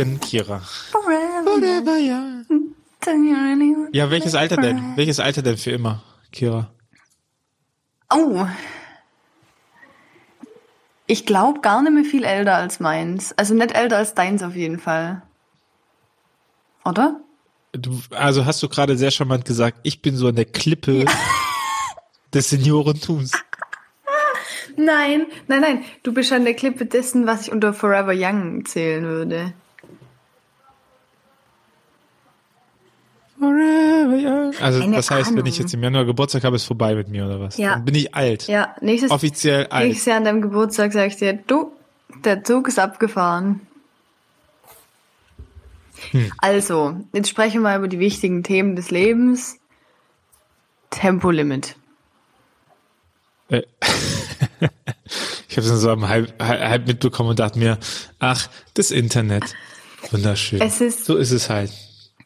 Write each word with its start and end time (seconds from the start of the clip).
Weekend, 0.00 0.22
Kira. 0.22 0.60
Forever. 0.90 1.44
Whatever, 1.44 1.96
ja. 1.98 2.42
Ja, 3.92 4.10
welches 4.10 4.34
Alter 4.34 4.56
denn? 4.56 4.96
Welches 4.96 5.20
Alter 5.20 5.42
denn 5.42 5.56
für 5.56 5.70
immer, 5.70 6.02
Kira? 6.32 6.70
Oh. 8.12 8.46
Ich 11.06 11.26
glaube 11.26 11.60
gar 11.60 11.82
nicht 11.82 11.92
mehr 11.92 12.04
viel 12.04 12.24
älter 12.24 12.54
als 12.54 12.80
meins. 12.80 13.32
Also 13.36 13.54
nicht 13.54 13.74
älter 13.74 13.96
als 13.96 14.14
deins 14.14 14.42
auf 14.42 14.54
jeden 14.54 14.78
Fall. 14.78 15.22
Oder? 16.84 17.20
Du, 17.72 18.00
also 18.10 18.46
hast 18.46 18.62
du 18.62 18.68
gerade 18.68 18.96
sehr 18.96 19.10
charmant 19.10 19.44
gesagt, 19.44 19.78
ich 19.82 20.02
bin 20.02 20.16
so 20.16 20.28
an 20.28 20.36
der 20.36 20.44
Klippe 20.44 21.04
des 22.34 22.50
Seniorentums. 22.50 23.32
Nein, 24.76 25.26
nein, 25.46 25.60
nein. 25.60 25.84
Du 26.02 26.12
bist 26.12 26.32
an 26.32 26.44
der 26.44 26.54
Klippe 26.54 26.86
dessen, 26.86 27.26
was 27.26 27.42
ich 27.42 27.52
unter 27.52 27.74
Forever 27.74 28.12
Young 28.14 28.64
zählen 28.64 29.04
würde. 29.04 29.52
Forever 33.40 34.16
young. 34.16 34.54
Also 34.60 34.80
Keine 34.80 34.96
das 34.96 35.10
heißt, 35.10 35.30
wenn 35.34 35.46
ich 35.46 35.54
Ahnung. 35.54 35.60
jetzt 35.64 35.74
im 35.74 35.82
Januar 35.82 36.04
Geburtstag 36.04 36.44
habe, 36.44 36.56
ist 36.56 36.64
vorbei 36.66 36.94
mit 36.94 37.08
mir 37.08 37.24
oder 37.24 37.40
was? 37.40 37.56
Ja. 37.56 37.70
Dann 37.74 37.84
bin 37.86 37.94
ich 37.94 38.14
alt. 38.14 38.46
Ja, 38.46 38.76
nächstes, 38.82 39.10
Offiziell 39.10 39.66
alt. 39.68 39.86
nächstes 39.88 40.06
Jahr 40.06 40.18
an 40.18 40.24
deinem 40.24 40.42
Geburtstag 40.42 40.92
sag 40.92 41.06
ich 41.08 41.16
dir, 41.16 41.32
du, 41.46 41.72
der 42.24 42.44
Zug 42.44 42.68
ist 42.68 42.78
abgefahren. 42.78 43.60
Hm. 46.12 46.32
Also, 46.38 46.96
jetzt 47.12 47.28
sprechen 47.28 47.54
wir 47.54 47.60
mal 47.62 47.78
über 47.78 47.88
die 47.88 47.98
wichtigen 47.98 48.42
Themen 48.42 48.76
des 48.76 48.90
Lebens. 48.90 49.58
Tempolimit. 50.90 51.76
Äh, 53.48 53.62
ich 55.48 55.56
habe 55.56 55.66
es 55.66 55.80
so 55.80 55.90
am 55.90 56.08
halb, 56.08 56.42
halb 56.42 56.60
halb 56.60 56.86
mitbekommen 56.86 57.30
und 57.30 57.38
dachte 57.38 57.58
mir, 57.58 57.78
ach, 58.18 58.48
das 58.74 58.90
Internet. 58.90 59.54
Wunderschön. 60.10 60.60
Es 60.60 60.80
ist- 60.80 61.04
so 61.04 61.16
ist 61.16 61.30
es 61.30 61.48
halt. 61.50 61.70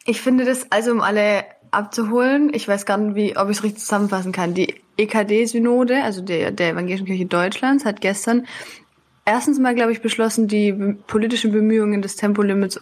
Ich 0.05 0.21
finde 0.21 0.45
das, 0.45 0.71
also 0.71 0.91
um 0.91 1.01
alle 1.01 1.43
abzuholen, 1.71 2.53
ich 2.53 2.67
weiß 2.67 2.85
gar 2.85 2.97
nicht, 2.97 3.15
wie, 3.15 3.37
ob 3.37 3.49
ich 3.49 3.57
es 3.57 3.63
richtig 3.63 3.81
zusammenfassen 3.81 4.31
kann. 4.31 4.53
Die 4.53 4.75
EKD-Synode, 4.97 6.03
also 6.03 6.21
der, 6.21 6.51
der 6.51 6.69
Evangelischen 6.69 7.07
Kirche 7.07 7.25
Deutschlands, 7.25 7.85
hat 7.85 8.01
gestern 8.01 8.45
erstens 9.25 9.59
mal, 9.59 9.75
glaube 9.75 9.91
ich, 9.91 10.01
beschlossen, 10.01 10.47
die 10.47 10.71
politischen 11.07 11.51
Bemühungen 11.51 12.01
des 12.01 12.15
Tempolimits 12.15 12.79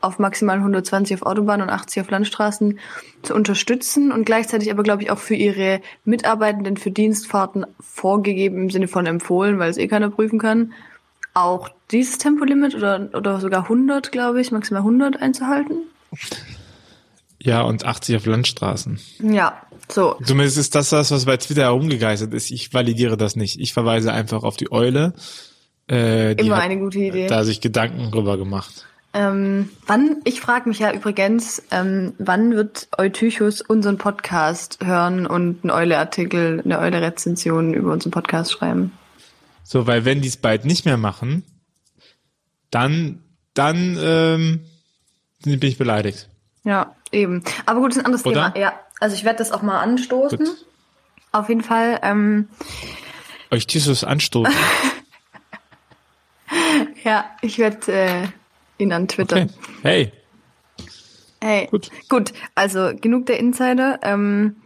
auf 0.00 0.18
maximal 0.18 0.58
120 0.58 1.16
auf 1.16 1.26
Autobahnen 1.26 1.68
und 1.68 1.74
80 1.74 2.02
auf 2.02 2.10
Landstraßen 2.10 2.78
zu 3.22 3.34
unterstützen 3.34 4.12
und 4.12 4.24
gleichzeitig 4.24 4.70
aber, 4.70 4.82
glaube 4.82 5.02
ich, 5.02 5.10
auch 5.10 5.18
für 5.18 5.34
ihre 5.34 5.80
Mitarbeitenden 6.04 6.76
für 6.76 6.90
Dienstfahrten 6.90 7.66
vorgegeben 7.80 8.58
im 8.58 8.70
Sinne 8.70 8.86
von 8.86 9.06
empfohlen, 9.06 9.58
weil 9.58 9.70
es 9.70 9.78
eh 9.78 9.88
keiner 9.88 10.10
prüfen 10.10 10.38
kann, 10.38 10.72
auch 11.32 11.70
dieses 11.90 12.18
Tempolimit 12.18 12.74
oder, 12.74 13.08
oder 13.14 13.40
sogar 13.40 13.62
100, 13.62 14.12
glaube 14.12 14.40
ich, 14.40 14.52
maximal 14.52 14.82
100 14.82 15.20
einzuhalten. 15.20 15.78
Ja, 17.40 17.62
und 17.62 17.84
80 17.84 18.16
auf 18.16 18.26
Landstraßen. 18.26 18.98
Ja, 19.22 19.60
so. 19.88 20.16
Zumindest 20.24 20.56
ist 20.56 20.74
das 20.74 20.90
das, 20.90 21.10
was 21.10 21.26
bei 21.26 21.36
Twitter 21.36 21.62
herumgegeistert 21.62 22.32
ist. 22.32 22.50
Ich 22.50 22.72
validiere 22.72 23.16
das 23.16 23.36
nicht. 23.36 23.60
Ich 23.60 23.74
verweise 23.74 24.12
einfach 24.12 24.44
auf 24.44 24.56
die 24.56 24.72
Eule. 24.72 25.12
Äh, 25.86 26.34
die 26.36 26.46
Immer 26.46 26.60
eine 26.60 26.78
gute 26.78 26.98
Idee. 26.98 27.26
da 27.26 27.44
sich 27.44 27.60
Gedanken 27.60 28.10
drüber 28.10 28.38
gemacht. 28.38 28.86
Ähm, 29.12 29.68
wann, 29.86 30.16
ich 30.24 30.40
frage 30.40 30.68
mich 30.68 30.80
ja 30.80 30.92
übrigens, 30.92 31.62
ähm, 31.70 32.14
wann 32.18 32.54
wird 32.56 32.88
Eutychus 32.98 33.60
unseren 33.60 33.96
Podcast 33.98 34.78
hören 34.82 35.26
und 35.26 35.62
einen 35.62 35.70
Eule-Artikel, 35.70 36.62
eine 36.64 36.80
Eule-Rezension 36.80 37.74
über 37.74 37.92
unseren 37.92 38.10
Podcast 38.10 38.52
schreiben? 38.52 38.92
So, 39.62 39.86
weil 39.86 40.04
wenn 40.04 40.20
die 40.20 40.28
es 40.28 40.36
bald 40.36 40.64
nicht 40.64 40.84
mehr 40.84 40.96
machen, 40.96 41.44
dann, 42.70 43.20
dann 43.54 43.96
ähm, 44.00 44.60
bin 45.44 45.62
ich 45.62 45.78
beleidigt. 45.78 46.28
Ja, 46.64 46.94
eben. 47.12 47.42
Aber 47.66 47.80
gut, 47.80 47.90
das 47.90 47.96
ist 47.96 48.02
ein 48.02 48.06
anderes 48.06 48.26
Oder? 48.26 48.52
Thema. 48.52 48.64
Ja, 48.64 48.80
also 49.00 49.14
ich 49.14 49.24
werde 49.24 49.38
das 49.38 49.52
auch 49.52 49.62
mal 49.62 49.80
anstoßen. 49.80 50.38
Gut. 50.38 50.66
Auf 51.32 51.48
jeden 51.48 51.62
Fall, 51.62 51.98
ähm, 52.02 52.48
Euch 53.50 53.66
Tissus 53.66 54.04
anstoßen. 54.04 54.54
ja, 57.04 57.24
ich 57.42 57.58
werde 57.58 57.92
äh, 57.92 58.22
ihn 58.78 58.92
antwittern. 58.92 59.50
Okay. 59.50 59.58
Hey, 59.82 60.12
Hey, 61.40 61.66
Gut. 61.70 61.90
gut. 62.08 62.32
also 62.54 62.92
genug 62.98 63.26
der 63.26 63.38
Insider. 63.38 63.98
Ähm, 64.02 64.56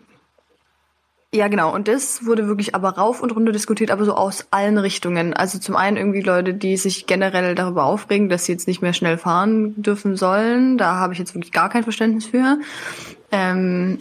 ja, 1.35 1.49
genau. 1.49 1.75
Und 1.75 1.89
das 1.89 2.25
wurde 2.25 2.47
wirklich 2.47 2.75
aber 2.75 2.91
rauf 2.91 3.23
und 3.23 3.33
runter 3.33 3.53
diskutiert, 3.53 3.91
aber 3.91 4.07
so 4.07 4.15
aus 4.15 4.47
allen 4.51 4.79
Richtungen. 4.79 5.35
Also 5.35 5.59
zum 5.59 5.77
einen 5.77 5.99
irgendwie 5.99 6.23
Leute, 6.23 6.55
die 6.55 6.79
sich 6.79 7.07
generell 7.07 7.55
darüber 7.55 7.85
aufregen, 7.85 8.31
dass 8.31 8.47
sie 8.47 8.53
jetzt 8.53 8.67
nicht 8.67 8.81
mehr 8.81 8.95
schnell 8.95 9.19
fahren 9.19 9.75
dürfen 9.81 10.17
sollen. 10.17 10.79
Da 10.79 10.95
habe 10.95 11.13
ich 11.13 11.19
jetzt 11.19 11.35
wirklich 11.35 11.53
gar 11.53 11.69
kein 11.69 11.83
Verständnis 11.83 12.27
für. 12.27 12.59
Ähm, 13.31 13.99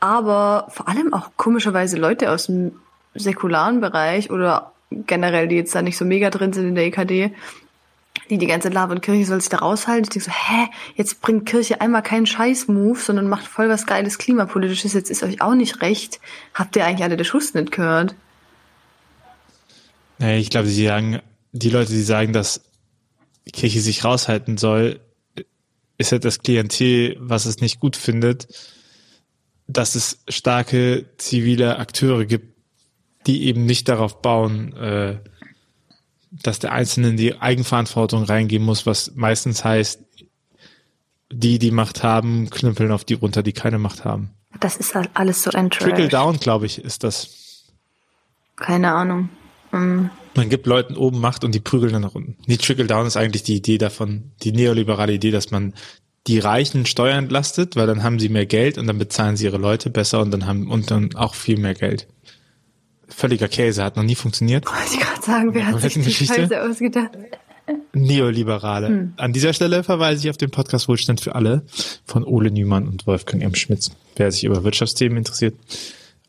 aber 0.00 0.66
vor 0.68 0.86
allem 0.86 1.14
auch 1.14 1.30
komischerweise 1.38 1.96
Leute 1.96 2.30
aus 2.30 2.46
dem 2.46 2.72
säkularen 3.14 3.80
Bereich 3.80 4.30
oder 4.30 4.72
generell, 4.90 5.48
die 5.48 5.56
jetzt 5.56 5.74
da 5.74 5.80
nicht 5.80 5.96
so 5.96 6.04
mega 6.04 6.28
drin 6.28 6.52
sind 6.52 6.68
in 6.68 6.74
der 6.74 6.84
EKD, 6.84 7.32
die 8.30 8.38
die 8.38 8.46
ganze 8.46 8.68
Lava 8.68 8.92
und 8.92 9.02
Kirche 9.02 9.26
soll 9.26 9.40
sich 9.40 9.50
da 9.50 9.58
raushalten. 9.58 10.04
Ich 10.04 10.10
denke 10.10 10.24
so, 10.24 10.30
hä, 10.30 10.68
jetzt 10.96 11.20
bringt 11.20 11.46
Kirche 11.46 11.80
einmal 11.80 12.02
keinen 12.02 12.26
Scheiß-Move, 12.26 12.98
sondern 12.98 13.28
macht 13.28 13.46
voll 13.46 13.68
was 13.68 13.86
Geiles 13.86 14.18
Klimapolitisches. 14.18 14.94
Jetzt 14.94 15.10
ist 15.10 15.22
euch 15.22 15.42
auch 15.42 15.54
nicht 15.54 15.82
recht. 15.82 16.20
Habt 16.54 16.76
ihr 16.76 16.86
eigentlich 16.86 17.04
alle 17.04 17.16
den 17.16 17.24
Schuss 17.24 17.54
nicht 17.54 17.70
gehört? 17.70 18.14
Nee, 20.18 20.38
ich 20.38 20.50
glaube, 20.50 20.68
sie 20.68 20.86
sagen, 20.86 21.20
die 21.52 21.70
Leute, 21.70 21.92
die 21.92 22.02
sagen, 22.02 22.32
dass 22.32 22.62
die 23.46 23.52
Kirche 23.52 23.80
sich 23.80 24.04
raushalten 24.04 24.56
soll, 24.56 25.00
ist 25.98 26.12
halt 26.12 26.24
das 26.24 26.40
Klientel, 26.40 27.16
was 27.20 27.46
es 27.46 27.60
nicht 27.60 27.80
gut 27.80 27.96
findet, 27.96 28.48
dass 29.66 29.94
es 29.94 30.18
starke 30.28 31.06
zivile 31.18 31.78
Akteure 31.78 32.24
gibt, 32.24 32.54
die 33.26 33.44
eben 33.44 33.64
nicht 33.64 33.88
darauf 33.88 34.20
bauen, 34.20 34.74
äh, 34.76 35.18
dass 36.42 36.58
der 36.58 36.72
Einzelne 36.72 37.08
in 37.08 37.16
die 37.16 37.40
Eigenverantwortung 37.40 38.24
reingehen 38.24 38.62
muss, 38.62 38.86
was 38.86 39.12
meistens 39.14 39.64
heißt, 39.64 40.00
die, 41.32 41.58
die 41.58 41.70
Macht 41.70 42.02
haben, 42.02 42.50
knüppeln 42.50 42.92
auf 42.92 43.04
die 43.04 43.14
runter, 43.14 43.42
die 43.42 43.52
keine 43.52 43.78
Macht 43.78 44.04
haben. 44.04 44.30
Das 44.60 44.76
ist 44.76 44.94
halt 44.94 45.10
alles 45.14 45.42
so 45.42 45.50
ein 45.50 45.70
Trickle 45.70 46.08
down, 46.08 46.38
glaube 46.38 46.66
ich, 46.66 46.78
ist 46.78 47.02
das. 47.02 47.64
Keine 48.56 48.92
Ahnung. 48.92 49.28
Ähm, 49.72 50.10
Man 50.36 50.48
gibt 50.48 50.66
Leuten 50.66 50.96
oben 50.96 51.20
Macht 51.20 51.44
und 51.44 51.54
die 51.54 51.60
prügeln 51.60 51.92
dann 51.92 52.02
nach 52.02 52.14
unten. 52.14 52.36
Die 52.46 52.56
Trickle-Down 52.56 53.06
ist 53.06 53.16
eigentlich 53.16 53.42
die 53.42 53.56
Idee 53.56 53.78
davon, 53.78 54.30
die 54.42 54.52
neoliberale 54.52 55.12
Idee, 55.12 55.32
dass 55.32 55.50
man 55.50 55.74
die 56.26 56.38
Reichen 56.38 56.86
Steuern 56.86 57.24
entlastet, 57.24 57.76
weil 57.76 57.86
dann 57.86 58.02
haben 58.02 58.18
sie 58.18 58.28
mehr 58.28 58.46
Geld 58.46 58.78
und 58.78 58.86
dann 58.86 58.98
bezahlen 58.98 59.36
sie 59.36 59.44
ihre 59.44 59.58
Leute 59.58 59.90
besser 59.90 60.20
und 60.20 60.30
dann 60.30 60.46
haben 60.46 60.70
und 60.70 60.90
dann 60.90 61.14
auch 61.16 61.34
viel 61.34 61.58
mehr 61.58 61.74
Geld. 61.74 62.06
Völliger 63.16 63.48
Käse, 63.48 63.84
hat 63.84 63.96
noch 63.96 64.02
nie 64.02 64.14
funktioniert. 64.14 64.66
wollte 64.66 64.94
ich 64.94 65.00
gerade 65.00 65.22
sagen, 65.22 65.54
wer 65.54 65.66
hat 65.66 65.80
sich 65.80 65.94
die 65.94 66.02
Geschichte? 66.02 66.34
Scheiße 66.34 66.62
ausgedacht? 66.62 67.10
Neoliberale. 67.94 69.12
An 69.16 69.32
dieser 69.32 69.52
Stelle 69.52 69.84
verweise 69.84 70.24
ich 70.24 70.30
auf 70.30 70.36
den 70.36 70.50
Podcast 70.50 70.88
Wohlstand 70.88 71.20
für 71.20 71.34
alle 71.34 71.62
von 72.04 72.24
Ole 72.24 72.50
Nümann 72.50 72.86
und 72.86 73.06
Wolfgang 73.06 73.42
M. 73.42 73.54
Schmitz, 73.54 73.90
wer 74.16 74.30
sich 74.30 74.44
über 74.44 74.64
Wirtschaftsthemen 74.64 75.16
interessiert, 75.16 75.54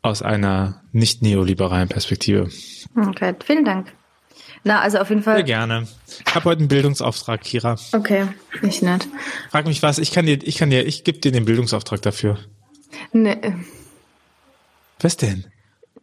aus 0.02 0.22
einer 0.22 0.80
nicht 0.92 1.22
neoliberalen 1.22 1.88
Perspektive. 1.88 2.48
Okay, 2.96 3.34
vielen 3.44 3.64
Dank. 3.64 3.92
Na, 4.64 4.80
also 4.80 4.98
auf 4.98 5.10
jeden 5.10 5.22
Sehr 5.22 5.34
Fall. 5.34 5.44
gerne. 5.44 5.86
Ich 6.26 6.34
habe 6.34 6.44
heute 6.46 6.60
einen 6.60 6.68
Bildungsauftrag, 6.68 7.42
Kira. 7.42 7.76
Okay, 7.92 8.26
nicht 8.62 8.82
nett. 8.82 9.06
Frag 9.50 9.66
mich 9.66 9.82
was, 9.82 9.98
ich 9.98 10.12
kann 10.12 10.26
dir, 10.26 10.38
ich 10.42 10.56
kann 10.56 10.70
dir, 10.70 10.86
ich 10.86 11.04
gebe 11.04 11.18
dir 11.18 11.32
den 11.32 11.44
Bildungsauftrag 11.44 12.00
dafür. 12.02 12.38
Nee, 13.12 13.36
Was 15.00 15.16
denn? 15.16 15.44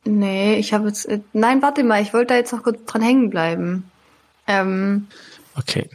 Nee 0.05 0.55
ich 0.57 0.73
habe 0.73 0.87
jetzt. 0.87 1.05
äh, 1.05 1.21
Nein, 1.33 1.61
warte 1.61 1.83
mal, 1.83 2.01
ich 2.01 2.13
wollte 2.13 2.33
da 2.33 2.35
jetzt 2.35 2.51
noch 2.51 2.63
kurz 2.63 2.83
dran 2.85 3.01
hängen 3.01 3.29
bleiben. 3.29 3.89
Ähm, 4.47 5.07
Okay. 5.55 5.89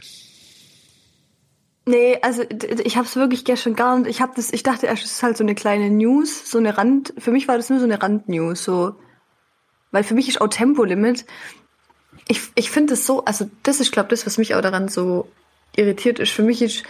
Nee, 1.85 2.19
also 2.21 2.43
ich 2.43 2.97
habe 2.97 3.07
es 3.07 3.15
wirklich 3.15 3.45
gestern 3.45 3.75
gar 3.75 3.97
nicht. 3.97 4.09
Ich 4.09 4.21
habe 4.21 4.33
das, 4.35 4.53
ich 4.53 4.63
dachte 4.63 4.85
erst, 4.85 5.03
es 5.03 5.13
ist 5.13 5.23
halt 5.23 5.37
so 5.37 5.43
eine 5.43 5.55
kleine 5.55 5.89
News, 5.89 6.49
so 6.49 6.59
eine 6.59 6.77
Rand. 6.77 7.13
Für 7.17 7.31
mich 7.31 7.47
war 7.47 7.57
das 7.57 7.69
nur 7.69 7.79
so 7.79 7.85
eine 7.85 8.01
Randnews, 8.01 8.63
so, 8.63 8.95
weil 9.91 10.03
für 10.03 10.13
mich 10.13 10.29
ist 10.29 10.39
auch 10.39 10.49
Tempolimit. 10.49 11.25
Ich 12.27 12.41
ich 12.53 12.69
finde 12.69 12.93
das 12.93 13.07
so, 13.07 13.25
also 13.25 13.49
das 13.63 13.79
ist 13.79 13.91
glaube 13.91 14.09
das, 14.09 14.25
was 14.25 14.37
mich 14.37 14.53
auch 14.53 14.61
daran 14.61 14.87
so 14.87 15.31
irritiert 15.75 16.19
ist. 16.19 16.31
Für 16.31 16.43
mich 16.43 16.61
ist 16.61 16.83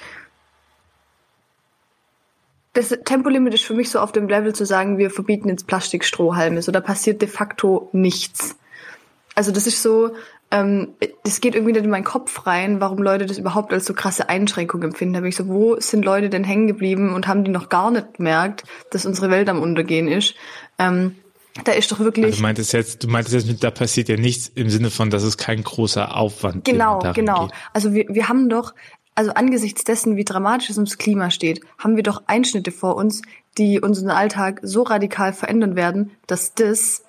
das 2.74 2.89
Tempolimit 3.06 3.54
ist 3.54 3.63
für 3.63 3.74
mich 3.74 3.89
so 3.89 4.00
auf 4.00 4.12
dem 4.12 4.27
Level 4.27 4.54
zu 4.54 4.66
sagen, 4.66 4.98
wir 4.98 5.10
verbieten 5.10 5.50
jetzt 5.50 5.68
Plastikstrohhalme. 5.68 6.62
So, 6.62 6.71
da 6.71 6.81
passiert 6.81 7.21
de 7.21 7.27
facto 7.27 7.89
nichts. 7.94 8.56
Also 9.36 9.51
das 9.51 9.66
ist 9.66 9.81
so, 9.81 10.12
ähm, 10.51 10.89
das 11.24 11.42
geht 11.42 11.56
irgendwie 11.56 11.74
nicht 11.74 11.86
in 11.86 11.89
meinen 11.89 12.04
Kopf 12.04 12.45
rein, 12.45 12.80
warum 12.80 13.01
Leute 13.01 13.25
das 13.25 13.38
überhaupt 13.38 13.74
als 13.74 13.86
so 13.86 13.94
krasse 13.94 14.30
Einschränkung 14.30 14.83
empfinden. 14.83 15.13
Da 15.13 15.19
bin 15.21 15.30
ich 15.30 15.36
so, 15.36 15.48
wo 15.48 15.80
sind 15.80 16.06
Leute 16.06 16.30
denn 16.30 16.44
hängen 16.44 16.68
geblieben 16.68 17.13
und 17.13 17.27
haben 17.27 17.44
die 17.44 17.51
noch 17.51 17.69
gar 17.69 17.92
nicht 17.92 18.16
gemerkt, 18.16 18.63
dass 18.92 19.06
unsere 19.06 19.30
Welt 19.30 19.50
am 19.50 19.62
Untergehen 19.62 20.07
ist? 20.07 20.36
Ähm, 20.77 21.15
da 21.63 21.72
ist 21.72 21.92
doch 21.92 22.00
wirklich. 22.00 22.25
Also 22.25 22.38
du 22.38 22.42
meintest 22.44 22.74
jetzt, 22.74 23.04
du 23.04 23.07
meintest 23.07 23.33
jetzt 23.33 23.48
mit, 23.48 23.63
da 23.63 23.72
passiert 23.72 24.10
ja 24.10 24.18
nichts 24.18 24.51
im 24.56 24.69
Sinne 24.69 24.89
von, 24.89 25.10
dass 25.10 25.24
es 25.24 25.38
kein 25.38 25.63
großer 25.63 26.15
Aufwand 26.15 26.65
Genau, 26.65 27.00
darin 27.00 27.25
genau. 27.25 27.48
Geht. 27.48 27.56
Also 27.74 27.94
wir, 27.94 28.06
wir 28.10 28.30
haben 28.30 28.50
doch, 28.50 28.74
also 29.19 29.33
angesichts 29.33 29.83
dessen, 29.83 30.16
wie 30.16 30.24
dramatisch 30.24 30.69
es 30.69 30.77
ums 30.77 30.98
Klima 30.98 31.30
steht, 31.30 31.60
haben 31.77 31.98
wir 31.98 32.04
doch 32.04 32.24
Einschnitte 32.27 32.71
vor 32.71 32.95
uns, 32.95 33.21
die 33.57 33.81
unseren 33.81 34.12
Alltag 34.12 34.62
so 34.63 34.83
radikal 34.83 35.33
verändern 35.33 35.75
werden, 35.75 36.12
dass 36.25 36.54
das 36.54 37.04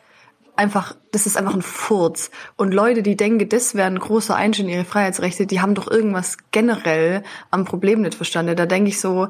einfach, 0.56 0.96
das 1.12 1.26
ist 1.26 1.36
einfach 1.36 1.54
ein 1.54 1.62
Furz. 1.62 2.32
Und 2.56 2.74
Leute, 2.74 3.04
die 3.04 3.16
denken, 3.16 3.48
das 3.48 3.76
wäre 3.76 3.86
ein 3.86 4.00
großer 4.00 4.34
Einschnitt 4.34 4.66
in 4.66 4.74
ihre 4.74 4.84
Freiheitsrechte, 4.84 5.46
die 5.46 5.60
haben 5.60 5.76
doch 5.76 5.88
irgendwas 5.88 6.36
generell 6.50 7.22
am 7.52 7.64
Problem 7.64 8.00
nicht 8.00 8.16
verstanden. 8.16 8.56
Da 8.56 8.66
denke 8.66 8.88
ich 8.88 8.98
so, 8.98 9.28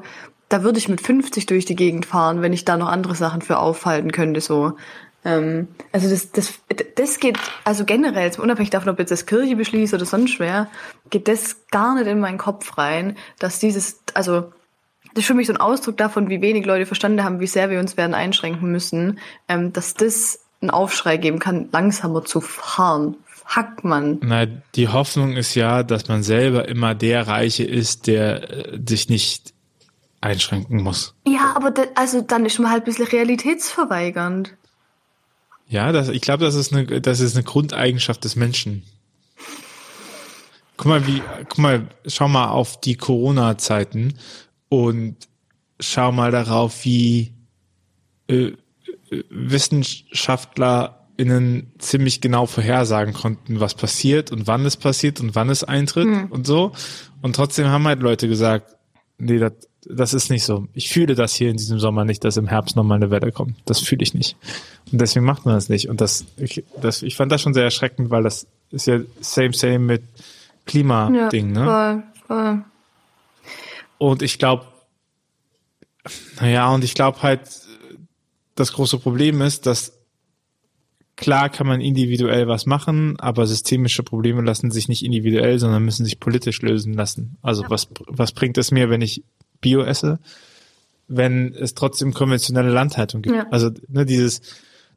da 0.49 0.63
würde 0.63 0.79
ich 0.79 0.89
mit 0.89 1.01
50 1.01 1.45
durch 1.45 1.65
die 1.65 1.75
Gegend 1.75 2.07
fahren, 2.07 2.41
wenn 2.41 2.51
ich 2.51 2.65
da 2.65 2.77
noch 2.77 2.89
andere 2.89 3.13
Sachen 3.13 3.43
für 3.43 3.59
aufhalten 3.59 4.11
könnte, 4.11 4.41
so. 4.41 4.73
Ähm, 5.23 5.67
also 5.91 6.09
das, 6.09 6.31
das, 6.31 6.53
das 6.95 7.19
geht, 7.19 7.37
also 7.63 7.85
generell, 7.85 8.31
unabhängig 8.37 8.71
davon, 8.71 8.89
ob 8.89 8.99
jetzt 8.99 9.11
das 9.11 9.25
Kirche 9.25 9.55
beschließt 9.55 9.93
oder 9.93 10.05
sonst 10.05 10.39
wer, 10.39 10.67
geht 11.09 11.27
das 11.27 11.67
gar 11.69 11.95
nicht 11.95 12.07
in 12.07 12.19
meinen 12.19 12.37
Kopf 12.37 12.77
rein, 12.77 13.17
dass 13.39 13.59
dieses, 13.59 13.99
also 14.13 14.51
das 15.13 15.23
ist 15.23 15.25
für 15.25 15.33
mich 15.33 15.47
so 15.47 15.53
ein 15.53 15.59
Ausdruck 15.59 15.97
davon, 15.97 16.29
wie 16.29 16.41
wenig 16.41 16.65
Leute 16.65 16.85
verstanden 16.85 17.23
haben, 17.23 17.39
wie 17.39 17.47
sehr 17.47 17.69
wir 17.69 17.79
uns 17.79 17.97
werden 17.97 18.13
einschränken 18.13 18.71
müssen, 18.71 19.19
ähm, 19.47 19.73
dass 19.73 19.93
das 19.93 20.39
einen 20.61 20.71
Aufschrei 20.71 21.17
geben 21.17 21.39
kann, 21.39 21.69
langsamer 21.71 22.23
zu 22.23 22.39
fahren. 22.41 23.17
Fuck, 23.27 23.83
man. 23.83 24.19
Na, 24.21 24.45
die 24.45 24.87
Hoffnung 24.87 25.35
ist 25.35 25.55
ja, 25.55 25.83
dass 25.83 26.07
man 26.07 26.23
selber 26.23 26.69
immer 26.69 26.95
der 26.95 27.27
Reiche 27.27 27.63
ist, 27.63 28.07
der 28.07 28.73
äh, 28.73 28.79
sich 28.87 29.09
nicht 29.09 29.53
einschränken 30.21 30.81
muss. 30.81 31.15
Ja, 31.27 31.53
aber 31.55 31.73
also 31.95 32.21
dann 32.21 32.45
ist 32.45 32.59
man 32.59 32.71
halt 32.71 32.83
ein 32.83 32.85
bisschen 32.85 33.07
realitätsverweigernd. 33.07 34.55
Ja, 35.71 35.91
das, 35.93 36.09
ich 36.09 36.21
glaube, 36.21 36.43
das 36.43 36.55
ist 36.55 36.73
eine, 36.73 36.99
das 36.99 37.21
ist 37.21 37.35
eine 37.35 37.45
Grundeigenschaft 37.45 38.25
des 38.25 38.35
Menschen. 38.35 38.83
Guck 40.75 40.87
mal, 40.87 41.07
wie, 41.07 41.23
guck 41.47 41.59
mal, 41.59 41.87
schau 42.05 42.27
mal 42.27 42.49
auf 42.49 42.81
die 42.81 42.95
Corona-Zeiten 42.95 44.15
und 44.67 45.15
schau 45.79 46.11
mal 46.11 46.31
darauf, 46.31 46.83
wie 46.83 47.31
äh, 48.27 48.51
WissenschaftlerInnen 49.29 51.71
ziemlich 51.79 52.19
genau 52.19 52.47
vorhersagen 52.47 53.13
konnten, 53.13 53.61
was 53.61 53.75
passiert 53.75 54.33
und 54.33 54.47
wann 54.47 54.65
es 54.65 54.75
passiert 54.75 55.21
und 55.21 55.35
wann 55.35 55.49
es 55.49 55.63
eintritt 55.63 56.07
hm. 56.07 56.31
und 56.31 56.45
so. 56.45 56.73
Und 57.21 57.37
trotzdem 57.37 57.67
haben 57.67 57.87
halt 57.87 58.01
Leute 58.01 58.27
gesagt, 58.27 58.75
nee, 59.17 59.39
das, 59.39 59.53
das 59.85 60.13
ist 60.13 60.29
nicht 60.29 60.43
so. 60.43 60.67
Ich 60.73 60.89
fühle 60.89 61.15
das 61.15 61.33
hier 61.33 61.49
in 61.49 61.57
diesem 61.57 61.79
Sommer 61.79 62.05
nicht, 62.05 62.23
dass 62.23 62.37
im 62.37 62.47
Herbst 62.47 62.75
nochmal 62.75 62.97
eine 62.97 63.09
Welle 63.09 63.31
kommt. 63.31 63.55
Das 63.65 63.79
fühle 63.79 64.03
ich 64.03 64.13
nicht. 64.13 64.37
Und 64.91 65.01
deswegen 65.01 65.25
macht 65.25 65.45
man 65.45 65.55
das 65.55 65.69
nicht. 65.69 65.89
Und 65.89 66.01
das, 66.01 66.25
ich, 66.37 66.63
das, 66.79 67.01
ich 67.01 67.15
fand 67.15 67.31
das 67.31 67.41
schon 67.41 67.53
sehr 67.53 67.63
erschreckend, 67.63 68.09
weil 68.09 68.23
das 68.23 68.47
ist 68.69 68.87
ja 68.87 68.99
same, 69.19 69.53
same 69.53 69.79
mit 69.79 70.03
Klimading, 70.65 71.55
ja, 71.55 71.61
ne? 71.61 72.03
Voll, 72.27 72.37
voll. 72.37 72.65
Und 73.97 74.21
ich 74.21 74.37
glaube, 74.37 74.65
naja, 76.39 76.69
und 76.73 76.83
ich 76.83 76.93
glaube 76.93 77.21
halt, 77.21 77.41
das 78.55 78.73
große 78.73 78.99
Problem 78.99 79.41
ist, 79.41 79.65
dass 79.65 79.97
klar 81.15 81.49
kann 81.49 81.67
man 81.67 81.81
individuell 81.81 82.47
was 82.47 82.65
machen, 82.65 83.19
aber 83.19 83.45
systemische 83.45 84.03
Probleme 84.03 84.41
lassen 84.41 84.71
sich 84.71 84.87
nicht 84.87 85.03
individuell, 85.03 85.59
sondern 85.59 85.83
müssen 85.83 86.05
sich 86.05 86.19
politisch 86.19 86.61
lösen 86.61 86.93
lassen. 86.93 87.37
Also 87.41 87.63
ja. 87.63 87.69
was, 87.69 87.89
was 88.07 88.31
bringt 88.31 88.57
es 88.57 88.71
mir, 88.71 88.89
wenn 88.89 89.01
ich 89.01 89.23
Bio 89.61 89.83
esse, 89.83 90.19
wenn 91.07 91.53
es 91.53 91.73
trotzdem 91.73 92.13
konventionelle 92.13 92.71
Landhaltung 92.71 93.21
gibt? 93.21 93.35
Ja. 93.35 93.47
Also 93.51 93.69
ne, 93.87 94.05
dieses, 94.05 94.41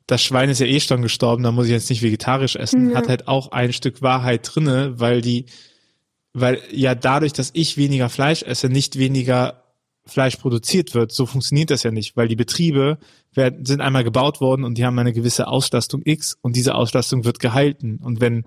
das 0.07 0.23
Schwein 0.23 0.51
ist 0.51 0.61
ja 0.61 0.67
eh 0.67 0.81
schon 0.81 1.03
gestorben, 1.03 1.43
da 1.43 1.53
muss 1.53 1.67
ich 1.67 1.73
jetzt 1.73 1.91
nicht 1.91 2.03
vegetarisch 2.03 2.57
essen, 2.57 2.91
ja. 2.91 2.97
hat 2.97 3.09
halt 3.09 3.29
auch 3.29 3.53
ein 3.53 3.73
Stück 3.73 4.03
Wahrheit 4.03 4.49
drinne, 4.55 4.99
weil 4.99 5.21
die, 5.21 5.47
weil 6.33 6.61
ja 6.73 6.95
dadurch, 6.95 7.33
dass 7.33 7.51
ich 7.55 7.77
weniger 7.77 8.09
Fleisch 8.09 8.43
esse, 8.43 8.69
nicht 8.69 8.99
weniger 8.99 9.65
Fleisch 10.07 10.37
produziert 10.37 10.95
wird. 10.95 11.13
So 11.13 11.27
funktioniert 11.27 11.71
das 11.71 11.83
ja 11.83 11.91
nicht, 11.91 12.17
weil 12.17 12.29
die 12.29 12.37
Betriebe 12.37 12.99
werden, 13.33 13.65
sind 13.65 13.81
einmal 13.81 14.05
gebaut 14.05 14.41
worden 14.41 14.65
und 14.65 14.77
die 14.77 14.85
haben 14.85 14.99
eine 14.99 15.13
gewisse 15.13 15.47
Auslastung 15.47 16.03
X 16.05 16.37
und 16.43 16.57
diese 16.57 16.75
Auslastung 16.75 17.25
wird 17.25 17.39
gehalten. 17.39 17.99
Und 18.03 18.21
wenn 18.21 18.45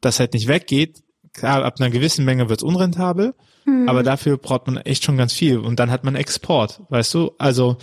das 0.00 0.20
halt 0.20 0.34
nicht 0.34 0.46
weggeht, 0.46 1.02
klar, 1.32 1.64
ab 1.64 1.76
einer 1.78 1.90
gewissen 1.90 2.24
Menge 2.24 2.48
wird 2.48 2.60
es 2.60 2.64
unrentabel, 2.64 3.34
mhm. 3.64 3.88
aber 3.88 4.02
dafür 4.02 4.36
braucht 4.36 4.66
man 4.66 4.76
echt 4.78 5.04
schon 5.04 5.16
ganz 5.16 5.32
viel 5.32 5.58
und 5.58 5.80
dann 5.80 5.90
hat 5.90 6.04
man 6.04 6.14
Export, 6.14 6.80
weißt 6.88 7.14
du? 7.14 7.32
Also, 7.38 7.78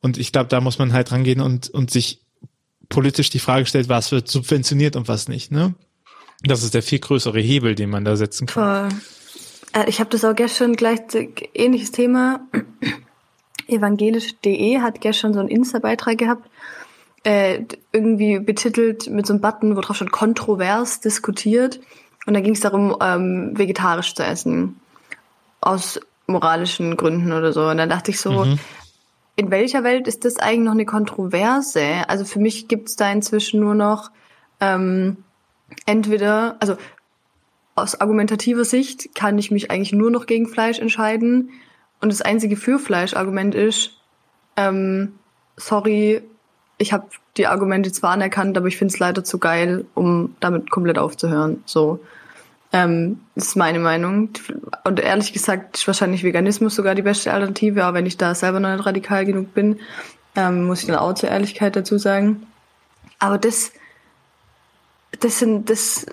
und 0.00 0.18
ich 0.18 0.32
glaube, 0.32 0.48
da 0.48 0.60
muss 0.60 0.78
man 0.78 0.92
halt 0.92 1.12
rangehen 1.12 1.40
und, 1.40 1.70
und 1.70 1.90
sich 1.90 2.22
politisch 2.88 3.30
die 3.30 3.38
Frage 3.38 3.66
stellt, 3.66 3.88
was 3.88 4.12
wird 4.12 4.28
subventioniert 4.28 4.96
und 4.96 5.08
was 5.08 5.28
nicht, 5.28 5.50
ne? 5.50 5.74
Das 6.42 6.62
ist 6.62 6.74
der 6.74 6.82
viel 6.82 6.98
größere 6.98 7.40
Hebel, 7.40 7.74
den 7.74 7.90
man 7.90 8.04
da 8.04 8.16
setzen 8.16 8.46
kann. 8.46 8.90
Voll. 8.90 8.98
Äh, 9.74 9.88
ich 9.88 10.00
habe 10.00 10.10
das 10.10 10.24
auch 10.24 10.34
gestern 10.34 10.74
gleich 10.74 11.00
ähnliches 11.54 11.90
Thema. 11.90 12.46
Evangelisch.de 13.66 14.80
hat 14.80 15.00
gestern 15.00 15.32
so 15.32 15.40
einen 15.40 15.48
Insta-Beitrag 15.48 16.18
gehabt, 16.18 16.50
äh, 17.24 17.62
irgendwie 17.92 18.38
betitelt 18.38 19.08
mit 19.08 19.26
so 19.26 19.32
einem 19.32 19.40
Button, 19.40 19.76
wo 19.76 19.80
drauf 19.80 19.96
schon 19.96 20.10
kontrovers 20.10 21.00
diskutiert. 21.00 21.80
Und 22.26 22.34
da 22.34 22.40
ging 22.40 22.54
es 22.54 22.60
darum, 22.60 22.96
ähm, 23.00 23.52
vegetarisch 23.56 24.14
zu 24.14 24.24
essen. 24.24 24.80
Aus 25.60 26.00
moralischen 26.26 26.96
Gründen 26.96 27.32
oder 27.32 27.52
so. 27.52 27.66
Und 27.68 27.76
dann 27.76 27.88
dachte 27.88 28.10
ich 28.10 28.20
so, 28.20 28.44
mhm. 28.44 28.58
in 29.36 29.50
welcher 29.50 29.84
Welt 29.84 30.08
ist 30.08 30.24
das 30.24 30.36
eigentlich 30.36 30.64
noch 30.64 30.72
eine 30.72 30.86
Kontroverse? 30.86 32.08
Also 32.08 32.24
für 32.24 32.38
mich 32.38 32.68
gibt 32.68 32.88
es 32.88 32.96
da 32.96 33.10
inzwischen 33.10 33.60
nur 33.60 33.74
noch 33.74 34.10
ähm, 34.60 35.18
entweder, 35.86 36.56
also 36.60 36.76
aus 37.74 38.00
argumentativer 38.00 38.64
Sicht 38.64 39.14
kann 39.14 39.38
ich 39.38 39.50
mich 39.50 39.70
eigentlich 39.70 39.92
nur 39.92 40.10
noch 40.10 40.26
gegen 40.26 40.46
Fleisch 40.46 40.78
entscheiden. 40.78 41.50
Und 42.00 42.12
das 42.12 42.22
einzige 42.22 42.56
für 42.56 42.78
Fleisch-Argument 42.78 43.54
ist, 43.54 43.98
ähm, 44.56 45.14
sorry, 45.56 46.22
ich 46.78 46.92
habe 46.92 47.06
die 47.36 47.46
Argumente 47.46 47.92
zwar 47.92 48.12
anerkannt, 48.12 48.56
aber 48.56 48.68
ich 48.68 48.76
finde 48.76 48.92
es 48.92 48.98
leider 48.98 49.24
zu 49.24 49.38
geil, 49.38 49.84
um 49.94 50.36
damit 50.40 50.70
komplett 50.70 50.98
aufzuhören. 50.98 51.62
So. 51.66 52.00
Ähm, 52.72 53.20
ist 53.34 53.56
meine 53.56 53.78
Meinung. 53.78 54.30
Und 54.84 55.00
ehrlich 55.00 55.32
gesagt 55.32 55.76
ist 55.76 55.86
wahrscheinlich 55.86 56.24
Veganismus 56.24 56.74
sogar 56.74 56.94
die 56.94 57.02
beste 57.02 57.32
Alternative, 57.32 57.84
aber 57.84 57.98
wenn 57.98 58.06
ich 58.06 58.16
da 58.16 58.34
selber 58.34 58.60
noch 58.60 58.72
nicht 58.72 58.86
radikal 58.86 59.24
genug 59.24 59.54
bin, 59.54 59.80
ähm, 60.34 60.64
muss 60.64 60.80
ich 60.80 60.86
dann 60.86 60.96
auch 60.96 61.14
zur 61.14 61.28
Ehrlichkeit 61.28 61.76
dazu 61.76 61.98
sagen. 61.98 62.46
Aber 63.20 63.38
das, 63.38 63.72
das 65.20 65.38
sind, 65.38 65.70
das 65.70 66.06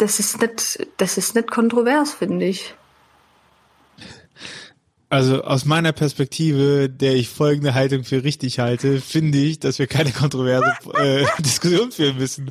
das 0.00 0.18
ist 0.18 0.40
nicht, 0.40 0.86
das 0.96 1.18
ist 1.18 1.34
nicht 1.34 1.50
kontrovers, 1.50 2.12
finde 2.14 2.46
ich. 2.46 2.74
Also 5.12 5.42
aus 5.42 5.64
meiner 5.64 5.90
Perspektive, 5.90 6.88
der 6.88 7.16
ich 7.16 7.28
folgende 7.28 7.74
Haltung 7.74 8.04
für 8.04 8.22
richtig 8.22 8.60
halte, 8.60 9.00
finde 9.00 9.38
ich, 9.38 9.58
dass 9.58 9.80
wir 9.80 9.88
keine 9.88 10.12
kontroverse 10.12 10.72
äh, 11.00 11.26
Diskussion 11.42 11.90
führen 11.90 12.16
müssen. 12.16 12.48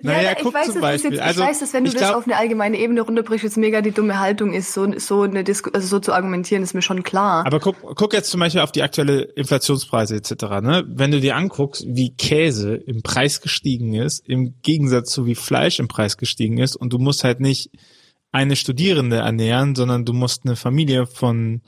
Naja, 0.00 0.30
ja, 0.30 0.34
guck 0.34 0.54
weiß, 0.54 0.72
zum 0.72 0.80
Beispiel. 0.80 1.12
Jetzt, 1.12 1.22
also, 1.22 1.42
ich 1.42 1.48
weiß, 1.48 1.60
dass 1.60 1.74
wenn 1.74 1.84
du 1.84 1.90
das 1.90 2.00
glaub, 2.00 2.16
auf 2.16 2.24
eine 2.24 2.38
allgemeine 2.38 2.78
Ebene 2.78 3.02
runterbrichst, 3.02 3.44
jetzt 3.44 3.58
mega 3.58 3.82
die 3.82 3.90
dumme 3.90 4.18
Haltung 4.18 4.54
ist, 4.54 4.72
so, 4.72 4.90
so 4.98 5.24
eine 5.24 5.44
Disku 5.44 5.68
also 5.74 5.86
so 5.86 5.98
zu 5.98 6.14
argumentieren, 6.14 6.62
ist 6.62 6.72
mir 6.72 6.80
schon 6.80 7.02
klar. 7.02 7.44
Aber 7.44 7.60
guck, 7.60 7.76
guck 7.96 8.14
jetzt 8.14 8.30
zum 8.30 8.40
Beispiel 8.40 8.62
auf 8.62 8.72
die 8.72 8.82
aktuelle 8.82 9.20
Inflationspreise 9.20 10.16
etc. 10.16 10.32
Ne? 10.62 10.84
Wenn 10.88 11.10
du 11.10 11.20
dir 11.20 11.36
anguckst, 11.36 11.84
wie 11.86 12.16
Käse 12.16 12.76
im 12.76 13.02
Preis 13.02 13.42
gestiegen 13.42 13.92
ist, 13.92 14.26
im 14.26 14.54
Gegensatz 14.62 15.10
zu 15.10 15.26
wie 15.26 15.34
Fleisch 15.34 15.78
im 15.78 15.88
Preis 15.88 16.16
gestiegen 16.16 16.56
ist, 16.56 16.76
und 16.76 16.94
du 16.94 16.98
musst 16.98 17.24
halt 17.24 17.40
nicht 17.40 17.70
eine 18.32 18.56
Studierende 18.56 19.16
ernähren, 19.16 19.74
sondern 19.74 20.06
du 20.06 20.14
musst 20.14 20.46
eine 20.46 20.56
Familie 20.56 21.06
von 21.06 21.60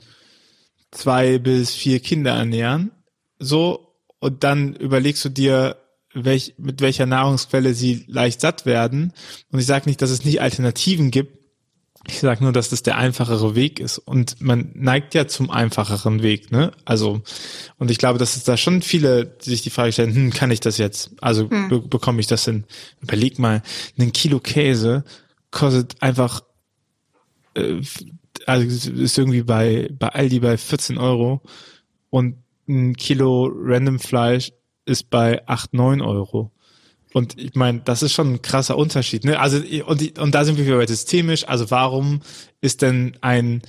zwei 0.93 1.37
bis 1.39 1.73
vier 1.73 1.99
Kinder 1.99 2.31
ernähren, 2.31 2.91
so, 3.39 3.93
und 4.19 4.43
dann 4.43 4.75
überlegst 4.75 5.25
du 5.25 5.29
dir, 5.29 5.77
welch, 6.13 6.55
mit 6.57 6.81
welcher 6.81 7.05
Nahrungsquelle 7.05 7.73
sie 7.73 8.05
leicht 8.07 8.39
satt 8.41 8.65
werden. 8.65 9.13
Und 9.51 9.59
ich 9.59 9.65
sage 9.65 9.89
nicht, 9.89 10.01
dass 10.01 10.11
es 10.11 10.23
nicht 10.23 10.41
Alternativen 10.41 11.11
gibt. 11.11 11.39
Ich 12.07 12.19
sage 12.19 12.43
nur, 12.43 12.51
dass 12.51 12.69
das 12.69 12.83
der 12.83 12.97
einfachere 12.97 13.55
Weg 13.55 13.79
ist. 13.79 13.97
Und 13.97 14.39
man 14.41 14.71
neigt 14.75 15.13
ja 15.13 15.27
zum 15.27 15.49
einfacheren 15.49 16.21
Weg, 16.21 16.51
ne? 16.51 16.71
Also, 16.85 17.21
und 17.77 17.89
ich 17.89 17.97
glaube, 17.97 18.19
dass 18.19 18.35
es 18.35 18.43
da 18.43 18.57
schon 18.57 18.81
viele 18.81 19.25
die 19.25 19.49
sich 19.49 19.61
die 19.61 19.69
Frage 19.69 19.93
stellen, 19.93 20.13
hm, 20.13 20.31
kann 20.31 20.51
ich 20.51 20.59
das 20.59 20.77
jetzt? 20.77 21.11
Also 21.21 21.49
hm. 21.49 21.69
be 21.69 21.79
bekomme 21.79 22.19
ich 22.19 22.27
das 22.27 22.45
hin? 22.45 22.65
Überleg 23.01 23.39
mal, 23.39 23.61
ein 23.97 24.11
Kilo 24.11 24.39
Käse 24.39 25.05
kostet 25.49 26.01
einfach 26.01 26.43
äh, 27.55 27.81
also 28.45 28.91
ist 28.91 29.17
irgendwie 29.17 29.43
bei, 29.43 29.89
bei 29.97 30.09
Aldi 30.09 30.39
bei 30.39 30.57
14 30.57 30.97
Euro 30.97 31.41
und 32.09 32.37
ein 32.67 32.95
Kilo 32.95 33.51
Random 33.53 33.99
Fleisch 33.99 34.51
ist 34.85 35.09
bei 35.09 35.47
8, 35.47 35.73
9 35.73 36.01
Euro. 36.01 36.51
Und 37.13 37.37
ich 37.37 37.53
meine, 37.55 37.81
das 37.81 38.01
ist 38.01 38.13
schon 38.13 38.33
ein 38.33 38.41
krasser 38.41 38.77
Unterschied. 38.77 39.23
Ne? 39.23 39.39
Also 39.39 39.61
und, 39.85 40.19
und 40.19 40.33
da 40.33 40.45
sind 40.45 40.57
wir 40.57 40.65
wieder 40.65 40.87
systemisch. 40.87 41.47
Also 41.47 41.69
warum 41.69 42.21
ist 42.59 42.81
denn 42.81 43.17
ein 43.21 43.61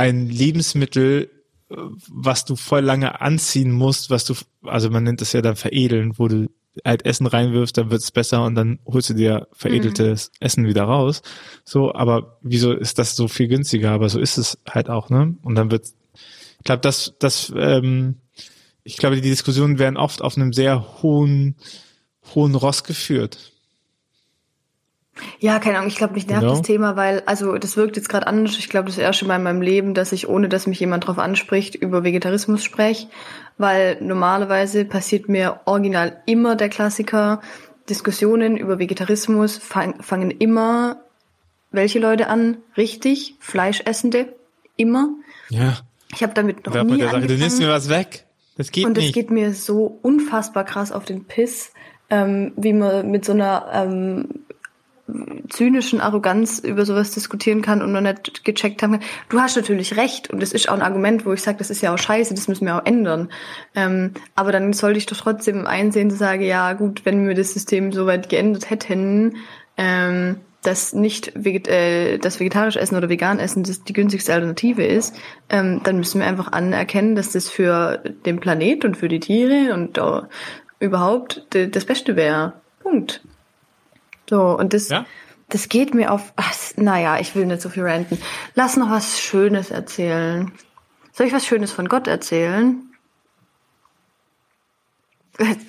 ein 0.00 0.30
Lebensmittel, 0.30 1.30
was 1.68 2.46
du 2.46 2.56
voll 2.56 2.80
lange 2.80 3.20
anziehen 3.20 3.70
musst, 3.70 4.08
was 4.08 4.24
du, 4.24 4.34
also 4.62 4.88
man 4.88 5.04
nennt 5.04 5.20
das 5.20 5.34
ja 5.34 5.42
dann 5.42 5.56
veredeln, 5.56 6.14
wo 6.16 6.26
du 6.26 6.48
halt 6.84 7.04
Essen 7.04 7.26
reinwirfst, 7.26 7.76
dann 7.76 7.90
wird's 7.90 8.10
besser 8.10 8.44
und 8.44 8.54
dann 8.54 8.78
holst 8.86 9.10
du 9.10 9.14
dir 9.14 9.48
veredeltes 9.52 10.30
Essen 10.40 10.66
wieder 10.66 10.84
raus. 10.84 11.22
So, 11.64 11.94
aber 11.94 12.38
wieso 12.42 12.72
ist 12.72 12.98
das 12.98 13.16
so 13.16 13.28
viel 13.28 13.48
günstiger? 13.48 13.90
Aber 13.90 14.08
so 14.08 14.20
ist 14.20 14.38
es 14.38 14.58
halt 14.68 14.88
auch, 14.88 15.10
ne? 15.10 15.34
Und 15.42 15.54
dann 15.56 15.70
wird, 15.70 15.86
ich 16.58 16.64
glaube, 16.64 16.80
das, 16.80 17.14
das, 17.18 17.52
ähm, 17.56 18.16
ich 18.84 18.96
glaube, 18.96 19.16
die 19.16 19.22
Diskussionen 19.22 19.78
werden 19.78 19.96
oft 19.96 20.22
auf 20.22 20.36
einem 20.36 20.52
sehr 20.52 21.02
hohen, 21.02 21.56
hohen 22.34 22.54
Ross 22.54 22.84
geführt. 22.84 23.52
Ja, 25.38 25.58
keine 25.58 25.78
Ahnung, 25.78 25.88
ich 25.88 25.96
glaube, 25.96 26.14
mich 26.14 26.26
nervt 26.26 26.42
Genau. 26.42 26.52
das 26.54 26.62
Thema, 26.62 26.96
weil, 26.96 27.22
also 27.26 27.58
das 27.58 27.76
wirkt 27.76 27.96
jetzt 27.96 28.08
gerade 28.08 28.26
anders. 28.26 28.56
Ich 28.58 28.68
glaube, 28.68 28.86
das 28.88 28.98
erste 28.98 29.26
Mal 29.26 29.36
in 29.36 29.42
meinem 29.42 29.60
Leben, 29.62 29.92
dass 29.94 30.12
ich, 30.12 30.28
ohne 30.28 30.48
dass 30.48 30.66
mich 30.66 30.80
jemand 30.80 31.06
drauf 31.06 31.18
anspricht, 31.18 31.74
über 31.74 32.04
Vegetarismus 32.04 32.64
spreche. 32.64 33.08
Weil 33.60 33.98
normalerweise 34.00 34.86
passiert 34.86 35.28
mir 35.28 35.60
original 35.66 36.22
immer 36.24 36.56
der 36.56 36.70
Klassiker. 36.70 37.42
Diskussionen 37.90 38.56
über 38.56 38.78
Vegetarismus 38.78 39.58
fang, 39.58 40.02
fangen 40.02 40.30
immer 40.30 41.02
welche 41.70 41.98
Leute 41.98 42.28
an? 42.28 42.56
Richtig, 42.78 43.34
Fleischessende. 43.38 44.34
Immer. 44.76 45.10
Ja. 45.50 45.76
Ich 46.14 46.22
habe 46.22 46.32
damit 46.32 46.64
noch 46.64 46.72
Wer 46.72 46.84
nie 46.84 46.96
der 46.98 47.10
Sache, 47.10 47.20
du 47.20 47.34
nimmst 47.34 47.42
angefangen. 47.42 47.68
mir 47.68 47.74
was 47.74 47.88
weg. 47.90 48.24
Das 48.56 48.70
geht 48.72 48.86
Und 48.86 48.96
es 48.96 49.04
nicht. 49.04 49.14
geht 49.14 49.30
mir 49.30 49.52
so 49.52 49.98
unfassbar 50.00 50.64
krass 50.64 50.90
auf 50.90 51.04
den 51.04 51.26
Piss, 51.26 51.72
ähm, 52.08 52.52
wie 52.56 52.72
man 52.72 53.10
mit 53.10 53.26
so 53.26 53.32
einer 53.32 53.66
ähm, 53.74 54.28
zynischen 55.48 56.00
Arroganz 56.00 56.58
über 56.58 56.84
sowas 56.84 57.10
diskutieren 57.12 57.62
kann 57.62 57.82
und 57.82 57.92
noch 57.92 58.00
nicht 58.00 58.44
gecheckt 58.44 58.82
haben 58.82 58.92
kann. 58.92 59.02
Du 59.28 59.40
hast 59.40 59.56
natürlich 59.56 59.96
recht 59.96 60.30
und 60.30 60.40
das 60.40 60.52
ist 60.52 60.68
auch 60.68 60.74
ein 60.74 60.82
Argument, 60.82 61.26
wo 61.26 61.32
ich 61.32 61.42
sage, 61.42 61.58
das 61.58 61.70
ist 61.70 61.82
ja 61.82 61.92
auch 61.94 61.98
scheiße, 61.98 62.34
das 62.34 62.48
müssen 62.48 62.66
wir 62.66 62.76
auch 62.76 62.86
ändern. 62.86 63.30
Ähm, 63.74 64.12
aber 64.34 64.52
dann 64.52 64.72
sollte 64.72 64.98
ich 64.98 65.06
doch 65.06 65.16
trotzdem 65.16 65.66
einsehen 65.66 66.10
zu 66.10 66.16
sagen, 66.16 66.42
ja 66.42 66.72
gut, 66.72 67.04
wenn 67.04 67.26
wir 67.26 67.34
das 67.34 67.52
System 67.52 67.92
so 67.92 68.06
weit 68.06 68.28
geändert 68.28 68.70
hätten, 68.70 69.36
ähm, 69.76 70.36
dass 70.62 70.92
nicht 70.92 71.32
veget 71.34 71.68
äh, 71.68 72.18
das 72.18 72.38
vegetarisch 72.38 72.76
Essen 72.76 72.96
oder 72.96 73.08
vegan 73.08 73.38
Essen 73.38 73.62
das 73.62 73.82
die 73.82 73.92
günstigste 73.92 74.34
Alternative 74.34 74.84
ist, 74.84 75.16
ähm, 75.48 75.80
dann 75.84 75.96
müssen 75.96 76.20
wir 76.20 76.26
einfach 76.26 76.52
anerkennen, 76.52 77.14
dass 77.14 77.32
das 77.32 77.48
für 77.48 78.02
den 78.26 78.40
Planet 78.40 78.84
und 78.84 78.96
für 78.96 79.08
die 79.08 79.20
Tiere 79.20 79.72
und 79.72 79.96
äh, 79.98 80.22
überhaupt 80.80 81.46
das 81.50 81.84
Beste 81.84 82.16
wäre. 82.16 82.54
Punkt. 82.82 83.22
So, 84.30 84.56
und 84.56 84.72
das, 84.72 84.88
Ja. 84.88 85.06
das 85.48 85.68
geht 85.68 85.92
mir 85.92 86.12
auf, 86.12 86.32
ach, 86.36 86.54
naja, 86.76 87.18
ich 87.18 87.34
will 87.34 87.46
nicht 87.46 87.60
so 87.60 87.68
viel 87.68 87.82
ranten. 87.82 88.16
Lass 88.54 88.76
noch 88.76 88.88
was 88.90 89.18
Schönes 89.20 89.72
erzählen. 89.72 90.52
Soll 91.12 91.26
ich 91.26 91.32
was 91.32 91.44
Schönes 91.44 91.72
von 91.72 91.88
Gott 91.88 92.06
erzählen? 92.06 92.80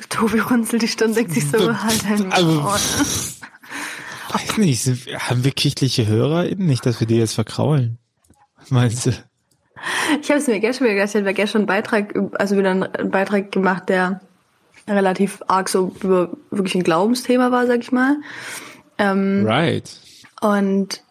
Tobi 0.10 0.40
runzelt 0.40 0.84
die 0.84 0.88
Stirn, 0.88 1.16
denkt 1.16 1.32
sich 1.32 1.50
so, 1.50 1.82
halt 1.82 2.04
dein 2.08 2.32
Also. 2.32 2.64
Weiß 2.64 4.58
nicht, 4.58 4.84
sind, 4.84 5.08
haben 5.08 5.44
wir 5.44 5.52
kirchliche 5.52 6.06
HörerInnen? 6.06 6.68
Nicht, 6.68 6.86
dass 6.86 7.00
wir 7.00 7.08
die 7.08 7.18
jetzt 7.18 7.34
verkraulen. 7.34 7.98
Was 8.58 8.70
meinst 8.70 9.06
du? 9.08 9.12
Ich 10.22 10.30
habe 10.30 10.40
es 10.40 10.48
mir 10.48 10.60
gestern 10.60 10.86
wieder 10.86 10.94
gedacht, 10.94 11.16
ich 11.16 11.22
habe 11.22 11.34
gestern 11.34 11.60
einen 11.62 11.66
Beitrag, 11.66 12.14
also 12.40 12.56
wieder 12.58 12.70
einen 12.70 13.10
Beitrag 13.10 13.52
gemacht, 13.52 13.90
der 13.90 14.22
relativ 14.88 15.42
arg 15.48 15.70
so 15.70 15.94
über 16.02 16.32
wirklich 16.50 16.76
ein 16.76 16.84
Glaubensthema 16.84 17.52
war, 17.52 17.68
sag 17.68 17.80
ich 17.80 17.92
mal. 17.92 18.18
Ähm, 18.98 19.46
Right. 19.46 20.00
Und 20.42 21.04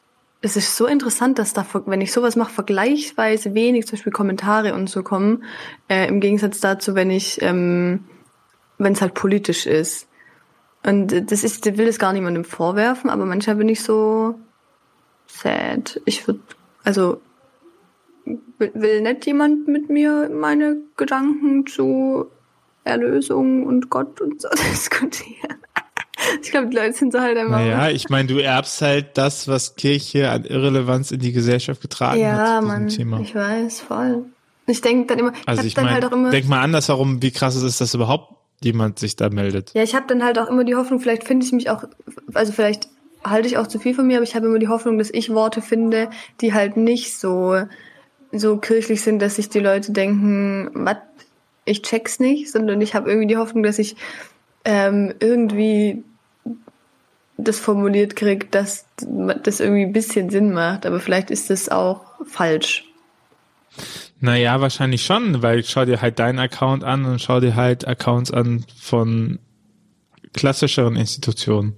es 0.43 0.57
ist 0.57 0.77
so 0.77 0.87
interessant, 0.87 1.39
dass 1.39 1.53
da, 1.53 1.67
wenn 1.87 2.01
ich 2.01 2.13
sowas 2.13 2.37
mache, 2.37 2.53
vergleichsweise 2.53 3.55
wenig 3.55 3.87
zum 3.87 3.97
Beispiel 3.97 4.13
Kommentare 4.13 4.75
und 4.75 4.89
so 4.89 5.03
kommen, 5.03 5.45
äh, 5.89 6.09
im 6.09 6.21
Gegensatz 6.21 6.61
dazu, 6.61 6.95
wenn 6.95 7.11
ich, 7.11 7.43
ähm, 7.43 8.05
wenn 8.79 8.95
es 8.95 9.03
halt 9.03 9.15
politisch 9.15 9.67
ist. 9.67 10.09
Und 10.83 11.31
das 11.31 11.45
ist, 11.45 11.67
ich 11.67 11.77
will 11.77 11.89
es 11.89 11.99
gar 11.99 12.15
niemandem 12.15 12.45
vorwerfen, 12.45 13.11
aber 13.11 13.27
manchmal 13.27 13.57
bin 13.57 13.69
ich 13.69 13.83
so 13.83 14.35
sad. 15.27 16.01
Ich 16.07 16.27
würde, 16.27 16.41
also 16.85 17.21
will, 18.25 18.73
will 18.75 19.03
nicht 19.03 19.27
jemand 19.27 19.69
mit 19.69 19.91
mir 19.91 20.31
meine 20.33 20.79
Gedanken 20.97 21.67
zu 21.67 22.31
Erlösung 22.85 23.67
und 23.67 23.91
Gott 23.91 24.21
und 24.21 24.41
so 24.41 24.49
diskutieren. 24.73 25.57
Ich 26.43 26.51
glaube, 26.51 26.69
die 26.69 26.77
Leute 26.77 26.93
sind 26.93 27.13
so 27.13 27.21
halt 27.21 27.37
einfach. 27.37 27.59
Naja, 27.59 27.89
ich 27.91 28.09
meine, 28.11 28.29
du 28.29 28.39
erbst 28.39 28.83
halt 28.83 29.17
das, 29.17 29.49
was 29.49 29.75
Kirche 29.75 30.31
an 30.31 30.45
Irrelevanz 30.45 31.11
in 31.11 31.21
die 31.21 31.33
Gesellschaft 31.33 31.81
getragen 31.81 32.25
hat. 32.25 32.39
Ja, 32.39 32.61
zu 32.61 32.67
diesem 32.67 32.69
Mann, 32.69 32.89
Thema. 32.89 33.21
ich 33.21 33.35
weiß, 33.35 33.81
voll. 33.81 34.25
Ich 34.67 34.81
denke 34.83 35.07
dann 35.07 35.19
immer, 35.19 35.33
Also 35.47 35.63
ich 35.63 35.69
ich 35.69 35.75
dann 35.75 35.85
meine, 35.85 35.95
halt 35.95 36.05
auch 36.05 36.13
immer, 36.13 36.31
denk 36.31 36.49
mal 36.49 36.61
andersherum, 36.61 37.23
wie 37.23 37.31
krass 37.31 37.57
es 37.57 37.63
ist, 37.63 37.81
dass 37.81 37.95
überhaupt 37.95 38.35
jemand 38.63 38.99
sich 38.99 39.17
da 39.17 39.31
meldet. 39.31 39.73
ja, 39.75 39.83
ich 39.83 39.95
habe 39.95 40.07
dann 40.07 40.23
halt 40.23 40.39
auch 40.39 40.49
immer 40.49 40.65
die 40.65 40.77
Hoffnung, 40.77 41.01
vielleicht 41.01 41.25
finde 41.25 41.47
ich 41.47 41.53
mich 41.53 41.71
auch, 41.71 41.85
also 42.35 42.53
vielleicht 42.53 42.89
halte 43.25 43.49
ich 43.49 43.57
auch 43.57 43.67
zu 43.67 43.79
viel 43.79 43.95
von 43.95 44.07
mir, 44.07 44.19
aber 44.19 44.25
ich 44.25 44.35
habe 44.37 44.47
immer 44.47 44.59
die 44.59 44.69
Hoffnung, 44.69 44.99
dass 44.99 45.11
ich 45.11 45.31
Worte 45.33 45.63
finde, 45.63 46.11
die 46.41 46.53
halt 46.55 46.77
nicht 46.77 47.19
so 47.19 47.63
so 48.33 48.59
kirchlich 48.59 49.03
sind, 49.03 49.21
dass 49.21 49.37
sich 49.37 49.49
die 49.49 49.59
Leute 49.59 49.93
denken, 49.93 50.71
was, 50.75 50.99
ich 51.65 51.83
check's 51.83 52.21
nicht, 52.21 52.51
sondern 52.51 52.81
ich 52.81 52.95
habe 52.95 53.11
irgendwie 53.11 53.29
die 53.29 53.37
Hoffnung, 53.37 53.63
dass 53.63 53.79
ich 53.79 53.97
ähm, 54.65 55.15
irgendwie 55.21 56.03
das 57.37 57.59
formuliert 57.59 58.17
kriege, 58.17 58.47
dass 58.51 58.87
das 58.99 59.61
irgendwie 59.61 59.83
ein 59.83 59.93
bisschen 59.93 60.31
Sinn 60.31 60.53
macht, 60.53 60.85
aber 60.87 61.01
vielleicht 61.01 61.31
ist 61.31 61.51
das 61.51 61.69
auch 61.69 62.05
falsch. 62.27 62.85
Naja, 64.21 64.61
wahrscheinlich 64.61 65.05
schon, 65.05 65.43
weil 65.43 65.65
schau 65.65 65.85
dir 65.85 66.03
halt 66.03 66.19
deinen 66.19 66.39
Account 66.39 66.85
an 66.85 67.05
und 67.05 67.21
schau 67.21 67.41
dir 67.41 67.57
halt 67.57 67.87
Accounts 67.87 68.31
an 68.31 68.65
von 68.79 69.39
klassischeren 70.35 70.97
Institutionen. 70.97 71.77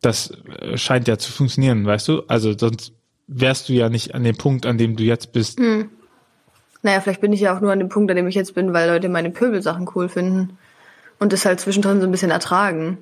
Das 0.00 0.30
äh, 0.30 0.76
scheint 0.78 1.08
ja 1.08 1.18
zu 1.18 1.32
funktionieren, 1.32 1.84
weißt 1.84 2.08
du? 2.08 2.22
Also 2.28 2.56
sonst 2.56 2.92
wärst 3.26 3.68
du 3.68 3.72
ja 3.72 3.88
nicht 3.88 4.14
an 4.14 4.24
dem 4.24 4.36
Punkt, 4.36 4.64
an 4.64 4.78
dem 4.78 4.96
du 4.96 5.02
jetzt 5.02 5.32
bist. 5.32 5.58
Naja, 6.82 7.00
vielleicht 7.00 7.20
bin 7.20 7.32
ich 7.32 7.40
ja 7.40 7.56
auch 7.56 7.60
nur 7.60 7.72
an 7.72 7.78
dem 7.78 7.88
Punkt, 7.88 8.10
an 8.10 8.16
dem 8.16 8.28
ich 8.28 8.34
jetzt 8.34 8.54
bin, 8.54 8.72
weil 8.72 8.88
Leute 8.88 9.08
meine 9.08 9.30
Pöbelsachen 9.30 9.88
cool 9.94 10.08
finden. 10.08 10.58
Und 11.18 11.32
das 11.32 11.44
halt 11.46 11.60
zwischendrin 11.60 12.00
so 12.00 12.06
ein 12.06 12.10
bisschen 12.12 12.30
ertragen. 12.30 12.98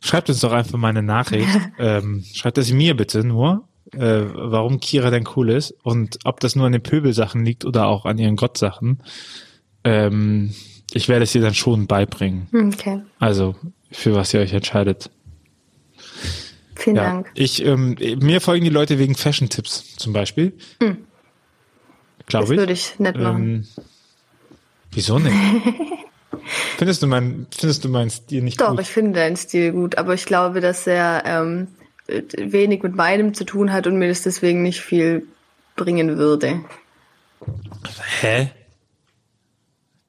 Schreibt 0.00 0.28
uns 0.28 0.40
doch 0.40 0.52
einfach 0.52 0.78
mal 0.78 0.88
eine 0.88 1.02
Nachricht. 1.02 1.48
ähm, 1.78 2.24
schreibt 2.32 2.58
das 2.58 2.72
mir 2.72 2.96
bitte 2.96 3.24
nur, 3.24 3.64
äh, 3.92 4.22
warum 4.34 4.80
Kira 4.80 5.10
denn 5.10 5.28
cool 5.36 5.50
ist 5.50 5.74
und 5.82 6.18
ob 6.24 6.40
das 6.40 6.56
nur 6.56 6.66
an 6.66 6.72
den 6.72 6.82
Pöbelsachen 6.82 7.44
liegt 7.44 7.64
oder 7.64 7.86
auch 7.86 8.04
an 8.06 8.18
ihren 8.18 8.36
Gottsachen. 8.36 9.02
Ähm, 9.84 10.54
ich 10.92 11.08
werde 11.08 11.24
es 11.24 11.32
dir 11.32 11.42
dann 11.42 11.54
schon 11.54 11.86
beibringen. 11.86 12.48
Hm, 12.50 12.68
Okay. 12.68 13.00
Also, 13.18 13.54
für 13.90 14.14
was 14.14 14.32
ihr 14.34 14.40
euch 14.40 14.52
entscheidet. 14.52 15.10
Vielen 16.82 16.96
Ja, 16.96 17.04
Dank. 17.04 17.30
ich, 17.34 17.64
ähm, 17.64 17.96
mir 18.20 18.40
folgen 18.40 18.64
die 18.64 18.70
Leute 18.70 18.98
wegen 18.98 19.14
Fashion-Tipps 19.14 19.94
zum 19.96 20.12
Beispiel. 20.12 20.52
Das 20.80 20.96
Glaube 22.26 22.54
ich. 22.54 22.58
würde 22.58 22.72
ich 22.72 22.98
nicht 22.98 23.16
machen. 23.16 23.44
Ähm, 23.44 23.66
wieso 24.90 25.20
nicht? 25.20 25.36
findest 26.78 27.00
du 27.02 27.06
mein, 27.06 27.46
findest 27.56 27.84
du 27.84 27.88
meinen 27.88 28.10
Stil 28.10 28.42
nicht 28.42 28.60
Doch, 28.60 28.70
gut? 28.70 28.80
ich 28.80 28.88
finde 28.88 29.12
deinen 29.20 29.36
Stil 29.36 29.70
gut, 29.70 29.96
aber 29.96 30.14
ich 30.14 30.26
glaube, 30.26 30.60
dass 30.60 30.84
er 30.88 31.22
ähm, 31.24 31.68
wenig 32.36 32.82
mit 32.82 32.96
meinem 32.96 33.32
zu 33.32 33.44
tun 33.44 33.72
hat 33.72 33.86
und 33.86 33.96
mir 33.96 34.08
das 34.08 34.22
deswegen 34.22 34.62
nicht 34.62 34.80
viel 34.80 35.24
bringen 35.76 36.18
würde. 36.18 36.64
Hä? 38.20 38.50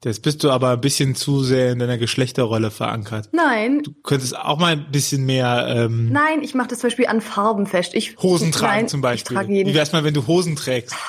Jetzt 0.04 0.20
bist 0.22 0.44
du 0.44 0.50
aber 0.50 0.70
ein 0.70 0.80
bisschen 0.80 1.14
zu 1.14 1.42
sehr 1.42 1.72
in 1.72 1.78
deiner 1.78 1.96
Geschlechterrolle 1.98 2.70
verankert. 2.70 3.30
Nein, 3.32 3.82
Du 3.82 3.92
könntest 4.02 4.36
auch 4.36 4.58
mal 4.58 4.72
ein 4.72 4.90
bisschen 4.90 5.24
mehr 5.24 5.66
ähm, 5.68 6.12
nein, 6.12 6.42
ich 6.42 6.54
mache 6.54 6.68
das 6.68 6.80
zum 6.80 6.88
Beispiel 6.88 7.06
an 7.06 7.20
Farben 7.22 7.66
fest. 7.66 7.94
Ich, 7.94 8.16
Hosen 8.18 8.52
tragen 8.52 8.72
nein, 8.74 8.88
zum 8.88 9.00
Ich 9.00 9.02
Beispiel. 9.02 9.38
Wie 9.48 9.74
wär's 9.74 9.92
mal, 9.92 10.04
wenn 10.04 10.14
du 10.14 10.26
Hosen 10.26 10.56
trägst? 10.56 10.94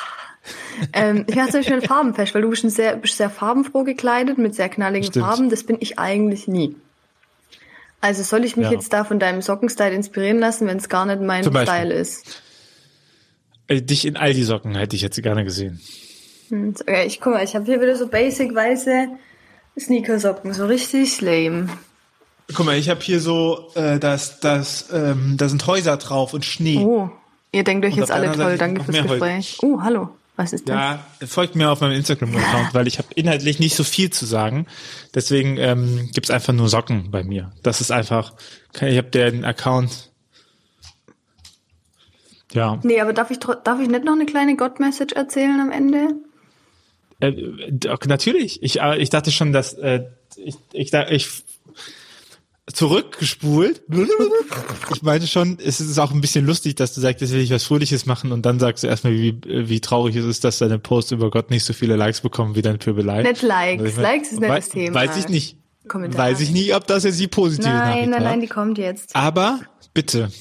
Ähm, 0.93 1.25
ich 1.27 1.35
mache 1.35 1.49
zum 1.49 1.61
Beispiel 1.61 1.77
an 1.77 1.81
Farben 1.81 2.13
fest, 2.13 2.35
weil 2.35 2.41
du 2.43 2.49
bist, 2.49 2.69
sehr, 2.69 2.97
bist 2.97 3.17
sehr 3.17 3.29
farbenfroh 3.31 3.83
gekleidet 3.83 4.37
mit 4.37 4.53
sehr 4.53 4.69
knalligen 4.69 5.07
Stimmt. 5.07 5.25
Farben. 5.25 5.49
Das 5.49 5.63
bin 5.63 5.77
ich 5.79 5.97
eigentlich 5.97 6.47
nie. 6.47 6.75
Also 8.01 8.21
soll 8.23 8.43
ich 8.43 8.55
mich 8.55 8.65
Ja. 8.67 8.71
jetzt 8.73 8.93
da 8.93 9.05
von 9.05 9.17
deinem 9.17 9.41
Sockenstyle 9.41 9.95
inspirieren 9.95 10.37
lassen, 10.37 10.67
wenn 10.67 10.77
es 10.77 10.89
gar 10.89 11.05
nicht 11.05 11.21
mein. 11.21 11.43
Style 11.43 11.93
ist? 11.93 12.41
Äh, 13.67 13.81
dich 13.81 14.05
in 14.05 14.17
Aldi-Socken 14.17 14.75
hätte 14.75 14.95
ich 14.95 15.01
jetzt 15.01 15.19
gerne 15.23 15.43
gesehen. 15.43 15.79
Hm, 16.49 16.73
Okay, 16.79 17.05
ich 17.07 17.19
guck 17.21 17.33
mal, 17.33 17.43
ich 17.43 17.55
habe 17.55 17.65
hier 17.65 17.81
wieder 17.81 17.95
so 17.95 18.07
basic 18.07 18.53
weiße 18.53 19.07
Sneakersocken, 19.79 20.53
so 20.53 20.65
richtig 20.65 21.21
lame. 21.21 21.67
Guck 22.53 22.65
mal, 22.65 22.77
ich 22.77 22.89
habe 22.89 23.01
hier 23.01 23.19
so, 23.19 23.71
äh, 23.75 23.99
das, 23.99 24.39
das, 24.39 24.87
ähm, 24.93 25.35
da 25.37 25.49
sind 25.49 25.65
Häuser 25.65 25.97
drauf 25.97 26.33
und 26.33 26.45
Schnee. 26.45 26.77
Oh, 26.77 27.09
ihr 27.51 27.63
denkt 27.63 27.85
euch 27.85 27.93
Und 27.93 27.99
jetzt 27.99 28.11
alle 28.11 28.27
toll, 28.27 28.35
Seite 28.37 28.57
danke 28.57 28.83
fürs 28.83 29.01
Gespräch. 29.01 29.57
Oh, 29.63 29.81
hallo, 29.81 30.09
was 30.35 30.53
ist 30.53 30.69
das? 30.69 30.75
Ja, 30.75 30.99
folgt 31.25 31.55
mir 31.55 31.71
auf 31.71 31.81
meinem 31.81 31.93
Instagram-Account, 31.93 32.73
weil 32.73 32.87
ich 32.87 32.99
habe 32.99 33.07
inhaltlich 33.15 33.59
nicht 33.59 33.75
so 33.75 33.83
viel 33.83 34.11
zu 34.11 34.25
sagen. 34.25 34.67
Deswegen 35.15 35.57
ähm, 35.57 36.09
gibt's 36.13 36.29
einfach 36.29 36.53
nur 36.53 36.69
Socken 36.69 37.09
bei 37.09 37.23
mir. 37.23 37.51
Das 37.63 37.81
ist 37.81 37.91
einfach, 37.91 38.33
ich 38.73 38.97
habe 38.97 39.09
den 39.09 39.43
Account. 39.43 40.11
Ja, 42.53 42.79
Nee, 42.83 43.01
aber 43.01 43.11
darf 43.11 43.31
ich, 43.31 43.39
darf 43.39 43.79
ich 43.81 43.89
nicht 43.89 44.05
noch 44.05 44.13
eine 44.13 44.25
kleine 44.25 44.55
God-Message 44.55 45.13
erzählen 45.15 45.59
am 45.59 45.71
Ende? 45.71 46.15
Äh, 47.19 47.33
natürlich. 48.05 48.61
Ich, 48.61 48.81
äh, 48.81 48.97
ich 48.97 49.09
dachte 49.09 49.31
schon, 49.31 49.53
dass 49.53 49.73
äh, 49.73 50.05
ich, 50.37 50.55
ich, 50.73 50.93
ich 50.93 51.27
zurückgespult. 52.73 53.83
Ich 54.93 55.03
meinte 55.03 55.27
schon, 55.27 55.57
es 55.63 55.79
ist 55.79 55.99
auch 55.99 56.11
ein 56.11 56.21
bisschen 56.21 56.45
lustig, 56.45 56.75
dass 56.75 56.93
du 56.93 57.01
sagst, 57.01 57.21
jetzt 57.21 57.31
will 57.31 57.41
ich 57.41 57.51
was 57.51 57.63
Fröhliches 57.63 58.05
machen 58.05 58.31
und 58.31 58.45
dann 58.45 58.59
sagst 58.59 58.83
du 58.83 58.87
erstmal, 58.87 59.13
wie, 59.13 59.39
wie 59.45 59.79
traurig 59.81 60.15
es 60.15 60.25
ist, 60.25 60.43
dass 60.43 60.57
deine 60.57 60.79
Posts 60.79 61.11
über 61.11 61.29
Gott 61.29 61.51
nicht 61.51 61.63
so 61.63 61.73
viele 61.73 61.95
Likes 61.95 62.21
bekommen 62.21 62.55
wie 62.55 62.61
dein 62.61 62.79
Pöbelei. 62.79 63.21
Nicht 63.21 63.43
Likes, 63.43 63.83
also 63.83 64.01
meine, 64.01 64.13
Likes 64.13 64.31
ist 64.31 64.39
nicht 64.39 64.49
das 64.49 64.69
Thema. 64.69 64.95
Weiß 64.95 65.17
ich 65.17 65.29
nicht. 65.29 65.57
Kommentar. 65.87 66.25
Weiß 66.25 66.41
ich 66.41 66.49
nicht, 66.49 66.73
ob 66.73 66.87
das 66.87 67.03
jetzt 67.03 67.19
die 67.19 67.27
positive 67.27 67.69
nein, 67.69 67.77
Nachricht 67.77 68.01
Nein, 68.01 68.09
nein, 68.09 68.23
nein, 68.23 68.41
die 68.41 68.47
kommt 68.47 68.79
jetzt. 68.79 69.15
Aber 69.15 69.59
bitte. 69.93 70.31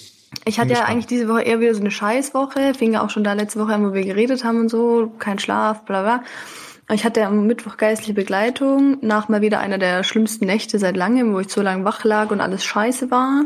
Ich 0.44 0.58
hatte 0.58 0.72
ja 0.72 0.84
eigentlich 0.84 1.06
diese 1.06 1.28
Woche 1.28 1.42
eher 1.42 1.60
wieder 1.60 1.74
so 1.74 1.80
eine 1.80 1.90
Scheißwoche. 1.90 2.74
Fing 2.74 2.92
ja 2.92 3.02
auch 3.02 3.10
schon 3.10 3.24
da 3.24 3.32
letzte 3.32 3.60
Woche 3.60 3.74
an, 3.74 3.88
wo 3.88 3.94
wir 3.94 4.04
geredet 4.04 4.44
haben 4.44 4.60
und 4.60 4.68
so. 4.68 5.12
Kein 5.18 5.38
Schlaf, 5.38 5.84
bla 5.84 6.02
bla. 6.02 6.24
Ich 6.92 7.04
hatte 7.04 7.24
am 7.24 7.46
Mittwoch 7.46 7.78
geistliche 7.78 8.12
Begleitung, 8.12 8.98
nach 9.00 9.28
mal 9.28 9.40
wieder 9.40 9.58
einer 9.60 9.78
der 9.78 10.04
schlimmsten 10.04 10.44
Nächte 10.44 10.78
seit 10.78 10.96
langem, 10.96 11.32
wo 11.32 11.40
ich 11.40 11.48
so 11.48 11.62
lange 11.62 11.84
wach 11.84 12.04
lag 12.04 12.30
und 12.30 12.42
alles 12.42 12.62
scheiße 12.62 13.10
war. 13.10 13.44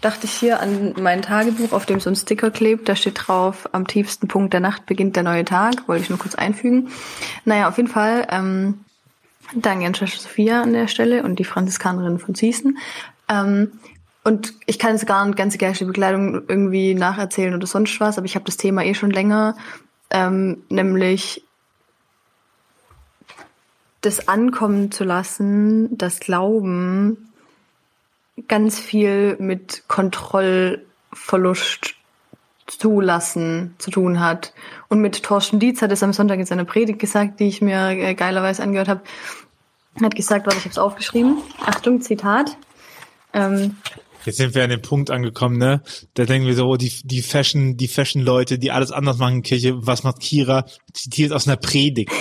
Dachte 0.00 0.26
ich 0.26 0.32
hier 0.32 0.60
an 0.60 0.94
mein 1.00 1.22
Tagebuch, 1.22 1.72
auf 1.72 1.86
dem 1.86 2.00
so 2.00 2.10
ein 2.10 2.16
Sticker 2.16 2.50
klebt, 2.50 2.88
da 2.88 2.96
steht 2.96 3.26
drauf, 3.26 3.68
am 3.72 3.86
tiefsten 3.86 4.26
Punkt 4.26 4.52
der 4.52 4.60
Nacht 4.60 4.86
beginnt 4.86 5.14
der 5.14 5.22
neue 5.22 5.44
Tag, 5.44 5.86
wollte 5.86 6.02
ich 6.02 6.10
nur 6.10 6.18
kurz 6.18 6.34
einfügen. 6.34 6.88
Naja, 7.44 7.68
auf 7.68 7.76
jeden 7.76 7.88
Fall, 7.88 8.26
ähm, 8.30 8.80
danke 9.54 9.86
an 9.86 9.94
Schwester 9.94 10.20
Sophia 10.20 10.60
an 10.60 10.72
der 10.72 10.88
Stelle 10.88 11.22
und 11.22 11.38
die 11.38 11.44
Franziskanerin 11.44 12.18
von 12.18 12.34
Zießen. 12.34 12.76
Ähm, 13.28 13.72
und 14.24 14.54
ich 14.66 14.78
kann 14.78 14.92
jetzt 14.92 15.06
gar 15.06 15.24
nicht 15.26 15.36
ganze 15.36 15.58
geistliche 15.58 15.86
Begleitung 15.86 16.48
irgendwie 16.48 16.94
nacherzählen 16.94 17.54
oder 17.54 17.66
sonst 17.66 18.00
was, 18.00 18.16
aber 18.16 18.24
ich 18.24 18.34
habe 18.34 18.46
das 18.46 18.56
Thema 18.56 18.82
eh 18.82 18.94
schon 18.94 19.10
länger, 19.10 19.56
ähm, 20.10 20.62
nämlich 20.70 21.44
das 24.00 24.28
ankommen 24.28 24.90
zu 24.90 25.04
lassen, 25.04 25.96
das 25.96 26.20
Glauben 26.20 27.32
ganz 28.48 28.80
viel 28.80 29.36
mit 29.38 29.84
Kontrollverlust 29.88 31.94
zulassen 32.66 33.74
zu 33.78 33.90
tun 33.90 34.20
hat. 34.20 34.54
Und 34.88 35.00
mit 35.00 35.22
Thorsten 35.22 35.58
Dietz 35.58 35.82
hat 35.82 35.92
es 35.92 36.02
am 36.02 36.14
Sonntag 36.14 36.38
in 36.38 36.46
seiner 36.46 36.64
Predigt 36.64 36.98
gesagt, 36.98 37.40
die 37.40 37.48
ich 37.48 37.60
mir 37.60 37.90
äh, 37.90 38.14
geilerweise 38.14 38.62
angehört 38.62 38.88
habe. 38.88 39.02
Hat 40.02 40.14
gesagt, 40.14 40.46
was 40.46 40.56
ich 40.56 40.62
habe 40.62 40.70
es 40.70 40.78
aufgeschrieben. 40.78 41.36
Achtung, 41.64 42.00
Zitat. 42.00 42.56
Ähm, 43.32 43.76
Jetzt 44.24 44.38
sind 44.38 44.54
wir 44.54 44.64
an 44.64 44.70
dem 44.70 44.82
Punkt 44.82 45.10
angekommen, 45.10 45.58
ne? 45.58 45.82
Da 46.14 46.24
denken 46.24 46.46
wir 46.46 46.54
so, 46.54 46.66
oh, 46.66 46.76
die, 46.76 46.92
die 47.04 47.22
Fashion, 47.22 47.76
die 47.76 47.88
Fashion-Leute, 47.88 48.58
die 48.58 48.70
alles 48.70 48.90
anders 48.90 49.18
machen 49.18 49.36
in 49.36 49.42
Kirche, 49.42 49.86
was 49.86 50.02
macht 50.02 50.20
Kira? 50.20 50.66
Zitiert 50.92 51.32
aus 51.32 51.46
einer 51.46 51.56
Predigt. 51.56 52.12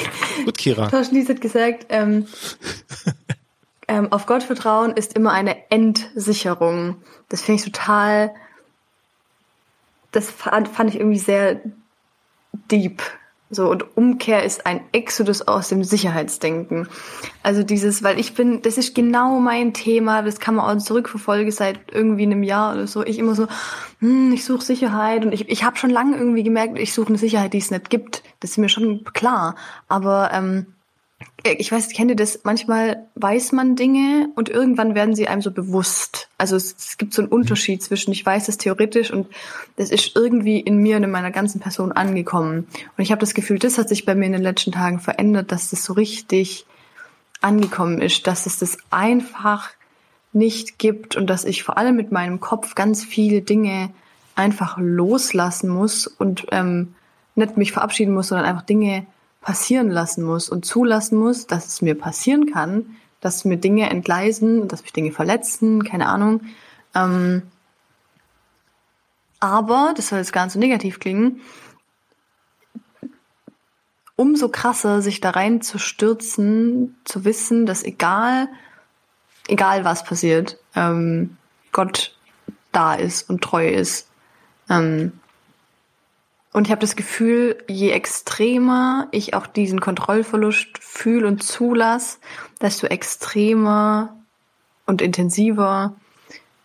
Gut, 0.46 0.58
Kira. 0.58 0.90
Thorsten 0.90 1.16
Dietz 1.16 1.30
hat 1.30 1.42
gesagt, 1.42 1.86
ähm, 1.90 2.28
ähm, 3.88 4.12
auf 4.12 4.26
Gott 4.26 4.44
vertrauen 4.44 4.92
ist 4.92 5.16
immer 5.16 5.32
eine 5.32 5.70
Entsicherung. 5.72 6.98
Das 7.30 7.42
finde 7.42 7.60
ich 7.62 7.66
total, 7.66 8.34
das 10.12 10.30
fand, 10.30 10.68
fand 10.68 10.90
ich 10.90 11.00
irgendwie 11.00 11.20
sehr 11.20 11.62
deep. 12.70 13.02
So, 13.54 13.70
und 13.70 13.98
Umkehr 13.98 14.44
ist 14.44 14.66
ein 14.66 14.82
Exodus 14.92 15.42
aus 15.42 15.70
dem 15.70 15.84
Sicherheitsdenken. 15.84 16.88
Also 17.42 17.64
dieses, 17.64 18.04
weil 18.04 18.20
ich 18.20 18.34
bin, 18.34 18.62
das 18.62 18.78
ist 18.78 18.96
genau 18.96 19.40
mein 19.40 19.74
Thema, 19.74 20.22
das 20.22 20.40
kann 20.40 20.56
man 20.56 20.66
auch 20.66 20.82
zurückverfolgen 20.82 21.52
seit 21.52 21.92
irgendwie 21.92 22.24
einem 22.24 22.44
Jahr 22.44 22.74
oder 22.74 22.88
so. 22.88 23.04
Ich 23.04 23.20
immer 23.20 23.36
so, 23.36 23.48
hm, 24.00 24.32
ich 24.34 24.46
suche 24.46 24.64
Sicherheit 24.64 25.26
und 25.26 25.34
ich, 25.34 25.50
ich 25.50 25.64
habe 25.64 25.78
schon 25.78 25.90
lange 25.90 26.18
irgendwie 26.18 26.44
gemerkt, 26.44 26.78
ich 26.80 26.94
suche 26.94 27.10
eine 27.10 27.18
Sicherheit, 27.18 27.54
die 27.54 27.60
es 27.60 27.72
nicht 27.72 27.90
gibt. 27.90 28.24
Das 28.40 28.52
ist 28.52 28.58
mir 28.58 28.70
schon 28.70 29.04
klar. 29.14 29.56
Aber 29.88 30.32
ähm, 30.34 30.68
ich 31.44 31.72
weiß, 31.72 31.90
kennt 31.90 32.10
ihr 32.10 32.16
das? 32.16 32.40
Manchmal 32.44 33.06
weiß 33.16 33.52
man 33.52 33.76
Dinge 33.76 34.30
und 34.36 34.50
irgendwann 34.50 34.96
werden 34.96 35.16
sie 35.16 35.28
einem 35.28 35.42
so 35.42 35.52
bewusst. 35.52 36.30
Also 36.38 36.56
es, 36.56 36.76
es 36.78 36.98
gibt 36.98 37.14
so 37.14 37.22
einen 37.22 37.32
Unterschied 37.32 37.84
zwischen 37.84 38.12
ich 38.12 38.26
weiß 38.26 38.48
es 38.48 38.58
theoretisch 38.58 39.12
und 39.12 39.28
das 39.76 39.90
ist 39.90 40.16
irgendwie 40.16 40.60
in 40.60 40.78
mir 40.78 40.98
und 40.98 41.04
in 41.04 41.12
meiner 41.12 41.32
ganzen 41.32 41.60
Person 41.60 41.92
angekommen. 41.92 42.68
Und 42.98 43.04
ich 43.04 43.12
habe 43.12 43.20
das 43.20 43.34
Gefühl, 43.34 43.60
das 43.60 43.78
hat 43.78 43.90
sich 43.90 44.06
bei 44.06 44.16
mir 44.16 44.28
in 44.28 44.34
den 44.34 44.42
letzten 44.42 44.72
Tagen 44.72 45.00
verändert, 45.00 45.52
dass 45.52 45.70
das 45.70 45.84
so 45.84 45.94
richtig 45.94 46.66
angekommen 47.42 48.02
ist, 48.02 48.26
dass 48.26 48.46
es 48.46 48.60
das 48.60 48.78
einfach 48.90 49.70
nicht 50.32 50.80
gibt 50.80 51.16
und 51.16 51.28
dass 51.30 51.46
ich 51.46 51.64
vor 51.64 51.78
allem 51.78 51.96
mit 51.96 52.12
meinem 52.12 52.40
Kopf 52.40 52.74
ganz 52.74 53.04
viele 53.04 53.42
Dinge 53.42 53.92
einfach 54.36 54.78
loslassen 54.80 55.70
muss 55.70 56.08
und 56.08 56.48
ähm, 56.52 56.96
nicht 57.36 57.58
mich 57.58 57.72
verabschieden 57.72 58.14
muss, 58.14 58.30
sondern 58.30 58.48
einfach 58.48 58.64
Dinge 58.64 59.06
passieren 59.44 59.92
lassen 59.92 60.24
muss 60.24 60.50
und 60.50 60.66
zulassen 60.66 61.18
muss, 61.18 61.46
dass 61.46 61.68
es 61.68 61.82
mir 61.82 61.96
passieren 61.96 62.52
kann, 62.52 62.96
dass 63.22 63.46
mir 63.46 63.58
Dinge 63.58 63.90
entgleisen, 63.90 64.68
dass 64.68 64.82
mich 64.82 64.94
Dinge 64.94 65.12
verletzen, 65.12 65.84
keine 65.84 66.08
Ahnung. 66.08 66.42
Ähm, 66.96 67.44
aber, 69.40 69.94
das 69.96 70.08
soll 70.08 70.20
jetzt 70.20 70.34
gar 70.34 70.46
nicht 70.46 70.54
so 70.54 70.60
negativ 70.60 71.00
klingen, 71.00 71.42
umso 74.16 74.50
krasser, 74.50 75.02
sich 75.02 75.20
da 75.20 75.32
rein 75.32 75.62
zu 75.62 75.78
zu 75.78 77.26
wissen, 77.26 77.66
dass 77.66 77.84
egal, 77.84 78.48
egal 79.48 79.84
was 79.84 80.06
passiert, 80.06 80.58
ähm, 80.76 81.38
Gott 81.72 82.16
da 82.72 82.94
ist 82.94 83.30
und 83.30 83.42
treu 83.42 83.68
ist. 83.68 84.08
Ähm, 84.70 85.12
und 86.54 86.68
ich 86.68 86.72
habe 86.72 86.82
das 86.82 86.96
Gefühl, 86.96 87.58
je 87.68 87.90
extremer 87.90 89.08
ich 89.12 89.34
auch 89.34 89.48
diesen 89.48 89.82
Kontrollverlust 89.82 90.78
fühle 90.80 91.28
und 91.28 91.42
zulasse, 91.42 92.20
desto 92.62 92.86
extremer 92.86 94.16
und 94.86 95.02
intensiver 95.02 95.96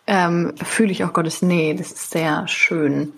ähm, 0.05 0.53
fühle 0.63 0.91
ich 0.91 1.03
auch 1.03 1.13
Gottes 1.13 1.41
Nähe. 1.41 1.75
Das 1.75 1.91
ist 1.91 2.11
sehr 2.11 2.47
schön. 2.47 3.13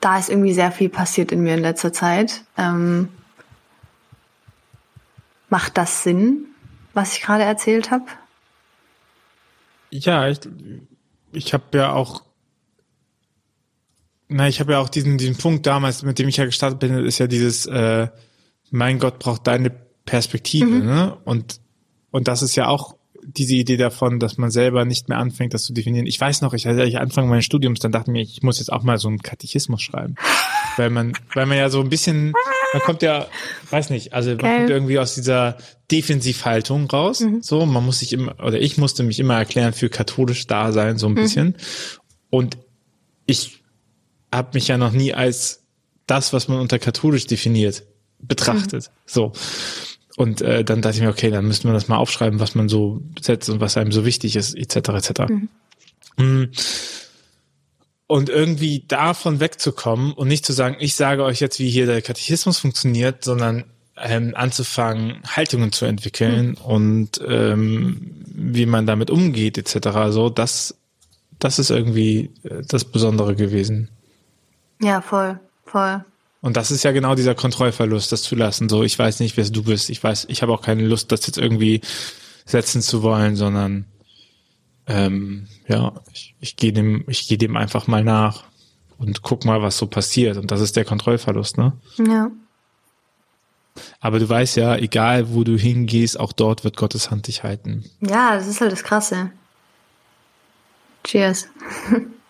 Da 0.00 0.18
ist 0.18 0.30
irgendwie 0.30 0.52
sehr 0.52 0.70
viel 0.70 0.88
passiert 0.88 1.32
in 1.32 1.42
mir 1.42 1.54
in 1.54 1.62
letzter 1.62 1.92
Zeit. 1.92 2.44
Ähm, 2.56 3.08
macht 5.48 5.76
das 5.76 6.04
Sinn, 6.04 6.46
was 6.94 7.16
ich 7.16 7.22
gerade 7.22 7.42
erzählt 7.42 7.90
habe? 7.90 8.06
Ja, 9.90 10.28
ich, 10.28 10.40
ich 11.32 11.52
habe 11.52 11.64
ja 11.78 11.92
auch 11.92 12.22
na, 14.32 14.48
ich 14.48 14.60
habe 14.60 14.72
ja 14.72 14.78
auch 14.78 14.88
diesen, 14.88 15.18
diesen 15.18 15.36
Punkt 15.36 15.66
damals, 15.66 16.02
mit 16.02 16.18
dem 16.18 16.28
ich 16.28 16.36
ja 16.36 16.44
gestartet 16.44 16.80
bin, 16.80 16.94
ist 17.04 17.18
ja 17.18 17.26
dieses, 17.26 17.66
äh, 17.66 18.08
mein 18.70 18.98
Gott 18.98 19.18
braucht 19.18 19.46
deine 19.46 19.70
Perspektive, 20.04 20.66
mhm. 20.66 20.86
ne? 20.86 21.16
Und, 21.24 21.60
und 22.10 22.28
das 22.28 22.42
ist 22.42 22.56
ja 22.56 22.68
auch 22.68 22.96
diese 23.24 23.54
Idee 23.54 23.76
davon, 23.76 24.18
dass 24.18 24.36
man 24.36 24.50
selber 24.50 24.84
nicht 24.84 25.08
mehr 25.08 25.18
anfängt, 25.18 25.54
das 25.54 25.62
zu 25.62 25.72
definieren. 25.72 26.06
Ich 26.06 26.20
weiß 26.20 26.40
noch, 26.40 26.54
ich 26.54 26.66
hatte 26.66 26.82
ich 26.84 26.98
Anfang 26.98 27.28
meines 27.28 27.44
Studiums, 27.44 27.78
dann 27.78 27.92
dachte 27.92 28.10
ich 28.10 28.12
mir, 28.12 28.22
ich 28.22 28.42
muss 28.42 28.58
jetzt 28.58 28.72
auch 28.72 28.82
mal 28.82 28.98
so 28.98 29.08
einen 29.08 29.22
Katechismus 29.22 29.80
schreiben. 29.80 30.16
weil 30.76 30.90
man, 30.90 31.12
weil 31.34 31.46
man 31.46 31.56
ja 31.58 31.68
so 31.68 31.80
ein 31.80 31.88
bisschen, 31.88 32.32
man 32.72 32.82
kommt 32.82 33.02
ja, 33.02 33.26
weiß 33.70 33.90
nicht, 33.90 34.12
also 34.12 34.30
man 34.30 34.38
Geil. 34.38 34.58
kommt 34.58 34.70
irgendwie 34.70 34.98
aus 34.98 35.14
dieser 35.14 35.56
Defensivhaltung 35.90 36.90
raus. 36.90 37.20
Mhm. 37.20 37.42
So, 37.42 37.64
man 37.64 37.84
muss 37.84 38.00
sich 38.00 38.12
immer, 38.12 38.34
oder 38.40 38.60
ich 38.60 38.78
musste 38.78 39.02
mich 39.02 39.20
immer 39.20 39.36
erklären 39.36 39.72
für 39.72 39.88
katholisch 39.88 40.46
Dasein, 40.46 40.98
so 40.98 41.06
ein 41.06 41.12
mhm. 41.12 41.16
bisschen. 41.16 41.56
Und 42.30 42.58
ich 43.26 43.61
habe 44.32 44.50
mich 44.54 44.68
ja 44.68 44.78
noch 44.78 44.92
nie 44.92 45.14
als 45.14 45.62
das, 46.06 46.32
was 46.32 46.48
man 46.48 46.58
unter 46.58 46.78
katholisch 46.78 47.26
definiert, 47.26 47.84
betrachtet. 48.18 48.84
Mhm. 48.88 48.92
So. 49.06 49.32
Und 50.16 50.42
äh, 50.42 50.64
dann 50.64 50.82
dachte 50.82 50.96
ich 50.96 51.02
mir, 51.02 51.08
okay, 51.08 51.30
dann 51.30 51.46
müsste 51.46 51.66
man 51.66 51.74
das 51.74 51.88
mal 51.88 51.96
aufschreiben, 51.96 52.40
was 52.40 52.54
man 52.54 52.68
so 52.68 53.02
setzt 53.20 53.48
und 53.48 53.60
was 53.60 53.76
einem 53.76 53.92
so 53.92 54.04
wichtig 54.04 54.36
ist, 54.36 54.54
etc. 54.54 54.76
etc. 54.90 55.10
Mhm. 55.28 55.48
Mm. 56.16 56.50
Und 58.06 58.28
irgendwie 58.28 58.84
davon 58.86 59.40
wegzukommen 59.40 60.12
und 60.12 60.28
nicht 60.28 60.44
zu 60.44 60.52
sagen, 60.52 60.76
ich 60.80 60.94
sage 60.96 61.24
euch 61.24 61.40
jetzt, 61.40 61.58
wie 61.58 61.70
hier 61.70 61.86
der 61.86 62.02
Katechismus 62.02 62.58
funktioniert, 62.58 63.24
sondern 63.24 63.64
ähm, 63.96 64.34
anzufangen, 64.34 65.22
Haltungen 65.26 65.72
zu 65.72 65.86
entwickeln 65.86 66.48
mhm. 66.48 66.64
und 66.64 67.20
ähm, 67.26 68.12
wie 68.26 68.66
man 68.66 68.86
damit 68.86 69.10
umgeht, 69.10 69.56
etc. 69.56 70.10
So, 70.10 70.28
das, 70.28 70.74
das 71.38 71.58
ist 71.58 71.70
irgendwie 71.70 72.30
äh, 72.42 72.62
das 72.68 72.84
Besondere 72.84 73.34
gewesen. 73.34 73.88
Ja, 74.82 75.00
voll, 75.00 75.38
voll. 75.64 76.04
Und 76.40 76.56
das 76.56 76.72
ist 76.72 76.82
ja 76.82 76.90
genau 76.90 77.14
dieser 77.14 77.36
Kontrollverlust, 77.36 78.10
das 78.10 78.22
zu 78.22 78.34
lassen. 78.34 78.68
So, 78.68 78.82
ich 78.82 78.98
weiß 78.98 79.20
nicht, 79.20 79.36
wer 79.36 79.48
du 79.48 79.62
bist. 79.62 79.90
Ich 79.90 80.02
weiß, 80.02 80.26
ich 80.28 80.42
habe 80.42 80.52
auch 80.52 80.60
keine 80.60 80.82
Lust, 80.82 81.12
das 81.12 81.26
jetzt 81.26 81.38
irgendwie 81.38 81.80
setzen 82.44 82.82
zu 82.82 83.04
wollen, 83.04 83.36
sondern 83.36 83.84
ähm, 84.88 85.46
ja, 85.68 85.92
ich, 86.12 86.34
ich 86.40 86.56
gehe 86.56 86.72
dem, 86.72 87.04
ich 87.06 87.28
gehe 87.28 87.38
dem 87.38 87.56
einfach 87.56 87.86
mal 87.86 88.02
nach 88.02 88.42
und 88.98 89.22
guck 89.22 89.44
mal, 89.44 89.62
was 89.62 89.78
so 89.78 89.86
passiert. 89.86 90.36
Und 90.36 90.50
das 90.50 90.60
ist 90.60 90.74
der 90.74 90.84
Kontrollverlust, 90.84 91.58
ne? 91.58 91.74
Ja. 91.98 92.32
Aber 94.00 94.18
du 94.18 94.28
weißt 94.28 94.56
ja, 94.56 94.76
egal 94.76 95.32
wo 95.32 95.44
du 95.44 95.56
hingehst, 95.56 96.18
auch 96.18 96.32
dort 96.32 96.64
wird 96.64 96.76
Gottes 96.76 97.12
Hand 97.12 97.28
dich 97.28 97.44
halten. 97.44 97.84
Ja, 98.00 98.34
das 98.34 98.48
ist 98.48 98.60
halt 98.60 98.72
das 98.72 98.82
Krasse. 98.82 99.30
Cheers. 101.04 101.48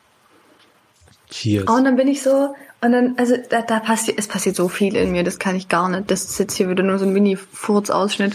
Cheers. 1.33 1.68
Und 1.68 1.85
dann 1.85 1.97
bin 1.97 2.09
ich 2.09 2.23
so, 2.23 2.55
Und 2.83 2.92
dann, 2.92 3.14
also 3.16 3.37
da, 3.49 3.62
da 3.62 3.81
passiert, 3.81 4.18
es 4.18 4.29
passiert 4.29 4.57
so 4.57 4.68
viel 4.68 4.97
in 4.97 5.12
mir, 5.12 5.25
das 5.25 5.38
kann 5.38 5.57
ich 5.57 5.68
gar 5.68 5.88
nicht. 5.88 6.11
Das 6.11 6.25
ist 6.25 6.38
jetzt 6.38 6.55
hier 6.55 6.68
wieder 6.68 6.83
nur 6.83 6.99
so 6.99 7.07
ein 7.07 7.12
Mini-Furz-Ausschnitt. 7.12 8.35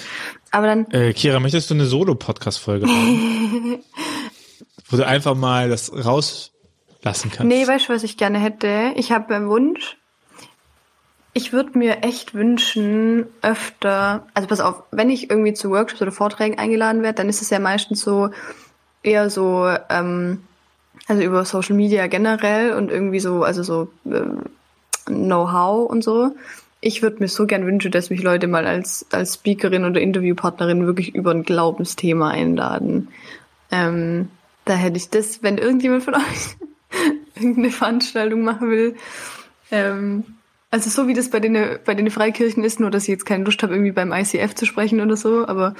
Aber 0.52 0.68
dann. 0.68 0.90
Äh, 0.92 1.14
Kira, 1.14 1.40
möchtest 1.40 1.70
du 1.70 1.74
eine 1.76 1.86
Solo-Podcast-Folge 1.86 2.86
machen? 2.88 3.84
wo 4.90 4.98
du 4.98 5.06
einfach 5.06 5.36
mal 5.36 5.70
das 5.70 5.92
rauslassen 5.94 7.30
kannst? 7.30 7.44
Nee, 7.44 7.68
weißt 7.68 7.90
du, 7.90 7.94
was 7.94 8.04
ich 8.04 8.18
gerne 8.18 8.40
hätte? 8.40 8.94
Ich 8.96 9.12
habe 9.12 9.36
einen 9.36 9.50
Wunsch. 9.50 9.98
Ich 11.34 11.54
würde 11.54 11.78
mir 11.78 12.04
echt 12.04 12.34
wünschen, 12.34 13.28
öfter, 13.44 14.26
also 14.34 14.48
pass 14.48 14.60
auf, 14.60 14.84
wenn 14.90 15.12
ich 15.12 15.30
irgendwie 15.30 15.54
zu 15.54 15.70
Workshops 15.70 16.02
oder 16.02 16.12
Vorträgen 16.12 16.58
eingeladen 16.58 17.04
werde, 17.04 17.18
dann 17.18 17.30
ist 17.30 17.44
es 17.44 17.52
ja 17.52 17.60
meistens 17.60 18.02
so 18.02 18.30
eher 19.04 19.30
so, 19.30 19.70
ähm, 19.90 20.47
also 21.08 21.24
über 21.24 21.46
Social 21.46 21.76
Media 21.76 22.08
generell 22.08 22.74
und 22.74 22.91
irgendwie 22.91 23.20
so, 23.20 23.43
also 23.43 23.63
so 23.63 23.89
ähm, 24.06 24.43
Know-how 25.06 25.89
und 25.89 26.04
so. 26.04 26.36
Ich 26.82 27.02
würde 27.02 27.17
mir 27.20 27.28
so 27.28 27.48
gern 27.48 27.65
wünschen, 27.65 27.91
dass 27.91 28.10
mich 28.10 28.22
Leute 28.22 28.48
mal 28.48 28.67
als, 28.67 29.06
als 29.12 29.36
Speakerin 29.36 29.86
oder 29.86 30.00
Interviewpartnerin 30.00 30.86
wirklich 30.86 31.15
über 31.15 31.32
ein 31.32 31.43
Glaubensthema 31.43 32.30
einladen. 32.30 33.08
Ähm, 33.72 34.30
da 34.65 34.74
hätte 34.76 34.98
ich 34.98 35.10
das, 35.10 35.41
wenn 35.41 35.58
irgendjemand 35.58 36.04
von 36.04 36.15
euch 36.15 36.58
irgendeine 37.36 37.72
Veranstaltung 37.72 38.43
machen 38.43 38.70
will. 38.70 38.96
Ähm, 39.72 40.24
also 40.69 40.89
so 40.89 41.08
wie 41.08 41.13
das 41.13 41.30
bei 41.30 41.39
den, 41.39 41.58
bei 41.86 41.93
den 41.93 42.10
Freikirchen 42.12 42.63
ist, 42.63 42.80
nur 42.80 42.91
dass 42.91 43.03
ich 43.03 43.10
jetzt 43.10 43.25
keine 43.25 43.45
Lust 43.45 43.63
habe, 43.63 43.73
irgendwie 43.73 43.93
beim 43.93 44.12
ICF 44.12 44.53
zu 44.53 44.65
sprechen 44.65 44.99
oder 44.99 45.15
so, 45.15 45.47
aber 45.47 45.75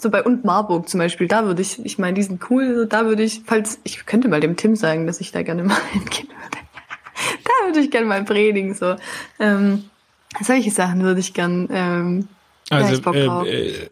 so 0.00 0.10
bei 0.10 0.22
und 0.22 0.44
Marburg 0.44 0.88
zum 0.88 0.98
Beispiel, 0.98 1.26
da 1.26 1.44
würde 1.44 1.60
ich, 1.62 1.84
ich 1.84 1.98
meine, 1.98 2.14
die 2.14 2.22
sind 2.22 2.48
cool, 2.50 2.86
da 2.88 3.06
würde 3.06 3.24
ich, 3.24 3.42
falls, 3.44 3.80
ich 3.82 4.06
könnte 4.06 4.28
mal 4.28 4.40
dem 4.40 4.56
Tim 4.56 4.76
sagen, 4.76 5.06
dass 5.06 5.20
ich 5.20 5.32
da 5.32 5.42
gerne 5.42 5.64
mal 5.64 5.76
hingehen 5.92 6.28
würde. 6.28 6.58
da 7.44 7.66
würde 7.66 7.80
ich 7.80 7.90
gerne 7.90 8.06
mal 8.06 8.24
predigen, 8.24 8.74
so. 8.74 8.94
Ähm, 9.40 9.84
solche 10.40 10.70
Sachen 10.70 11.02
würde 11.02 11.20
ich 11.20 11.34
gern, 11.34 11.68
ähm, 11.72 12.28
also, 12.70 13.12
ja, 13.12 13.42
äh, 13.44 13.68
äh, 13.68 13.88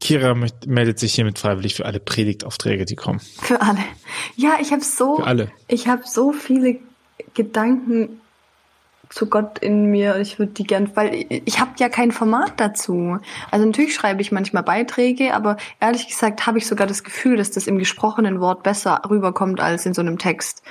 Kira 0.00 0.34
meldet 0.66 0.98
sich 0.98 1.14
hiermit 1.14 1.38
freiwillig 1.38 1.74
für 1.74 1.84
alle 1.84 2.00
Predigtaufträge, 2.00 2.84
die 2.84 2.96
kommen. 2.96 3.20
Für 3.20 3.60
alle. 3.60 3.80
Ja, 4.36 4.58
ich 4.60 4.72
habe 4.72 4.82
so, 4.82 5.16
für 5.16 5.26
alle. 5.26 5.50
ich 5.68 5.88
habe 5.88 6.02
so 6.06 6.32
viele 6.32 6.78
Gedanken 7.34 8.20
zu 9.08 9.26
Gott 9.26 9.58
in 9.58 9.86
mir 9.86 10.14
und 10.14 10.20
ich 10.20 10.38
würde 10.38 10.52
die 10.52 10.64
gern, 10.64 10.90
weil 10.94 11.26
ich 11.28 11.60
habe 11.60 11.70
ja 11.78 11.88
kein 11.88 12.12
Format 12.12 12.54
dazu. 12.56 13.18
Also 13.50 13.66
natürlich 13.66 13.94
schreibe 13.94 14.20
ich 14.20 14.32
manchmal 14.32 14.62
Beiträge, 14.62 15.34
aber 15.34 15.56
ehrlich 15.80 16.08
gesagt 16.08 16.46
habe 16.46 16.58
ich 16.58 16.66
sogar 16.66 16.86
das 16.86 17.04
Gefühl, 17.04 17.36
dass 17.36 17.50
das 17.50 17.66
im 17.66 17.78
gesprochenen 17.78 18.40
Wort 18.40 18.62
besser 18.62 19.02
rüberkommt 19.08 19.60
als 19.60 19.86
in 19.86 19.94
so 19.94 20.00
einem 20.00 20.18
Text. 20.18 20.62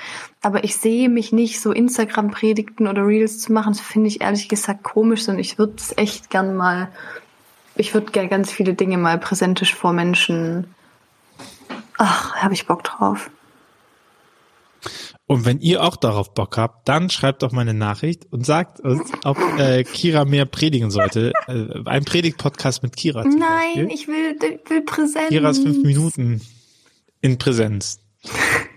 Aber 0.42 0.64
ich 0.64 0.76
sehe 0.78 1.10
mich 1.10 1.32
nicht 1.32 1.62
so 1.62 1.72
Instagram-Predigten 1.72 2.88
oder 2.88 3.06
Reels 3.06 3.40
zu 3.40 3.54
machen. 3.54 3.74
Das 3.74 3.82
finde 3.82 4.08
ich 4.08 4.22
ehrlich 4.22 4.50
gesagt 4.50 4.84
komisch, 4.84 5.24
sondern 5.24 5.42
ich 5.42 5.58
würde 5.58 5.74
es 5.78 5.98
echt 5.98 6.30
gern 6.30 6.56
mal, 6.56 6.90
ich 7.76 7.94
würde 7.94 8.12
gern 8.12 8.30
ganz 8.30 8.52
viele 8.52 8.74
Dinge 8.74 8.98
mal 8.98 9.18
präsentisch 9.18 9.74
vor 9.74 9.94
Menschen. 9.94 10.74
Ach, 11.98 12.36
habe 12.36 12.54
ich 12.54 12.68
Bock 12.68 12.84
drauf. 12.84 13.30
Und 15.28 15.44
wenn 15.46 15.60
ihr 15.60 15.84
auch 15.84 15.96
darauf 15.96 16.36
Bock 16.36 16.58
habt, 16.58 16.88
dann 16.88 17.10
schreibt 17.10 17.42
doch 17.42 17.52
mal 17.52 17.62
eine 17.62 17.74
Nachricht 17.74 18.32
und 18.32 18.46
sagt 18.46 18.80
uns, 18.82 19.12
ob 19.24 19.38
äh, 19.58 19.84
Kira 19.84 20.24
mehr 20.24 20.46
predigen 20.46 20.92
sollte. 20.92 21.34
Äh, 21.48 21.80
ein 21.86 22.06
Predigt-Podcast 22.06 22.84
mit 22.84 22.96
Kira. 22.96 23.24
Nein, 23.24 23.40
Beispiel. 23.40 23.90
ich 23.92 24.08
will, 24.08 24.40
will 24.68 24.82
Präsenz. 24.82 25.30
Kiras 25.30 25.58
fünf 25.58 25.84
Minuten 25.84 26.42
in 27.22 27.40
Präsenz. 27.40 28.00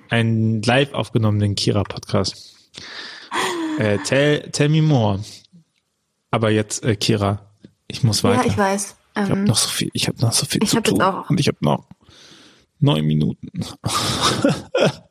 Ein 0.09 0.63
live 0.63 0.95
aufgenommenen 0.95 1.55
Kira-Podcast. 1.55 2.57
Äh, 3.79 3.99
tell, 3.99 4.51
tell 4.51 4.71
me 4.71 4.81
more. 4.81 5.23
Aber 6.31 6.51
jetzt, 6.51 6.83
äh, 6.83 6.97
Kira, 6.97 7.53
ich 7.89 8.03
muss 8.03 8.25
weiter. 8.25 8.47
Ja, 8.47 8.51
ich 8.51 8.57
weiß. 8.57 8.97
Ähm, 9.17 9.25
ich 9.25 9.31
habe 9.31 9.41
noch 9.43 9.57
so 9.57 9.69
viel, 9.69 9.91
ich 9.93 10.09
habe 10.09 10.21
noch 10.21 10.33
so 10.33 10.47
viel 10.47 10.63
ich 10.63 10.71
zu 10.71 10.83
tun. 10.83 11.03
Auch 11.03 11.29
und 11.29 11.41
ich 11.41 11.49
habe 11.49 11.59
noch 11.61 11.85
Neun 12.81 13.05
Minuten. 13.07 13.49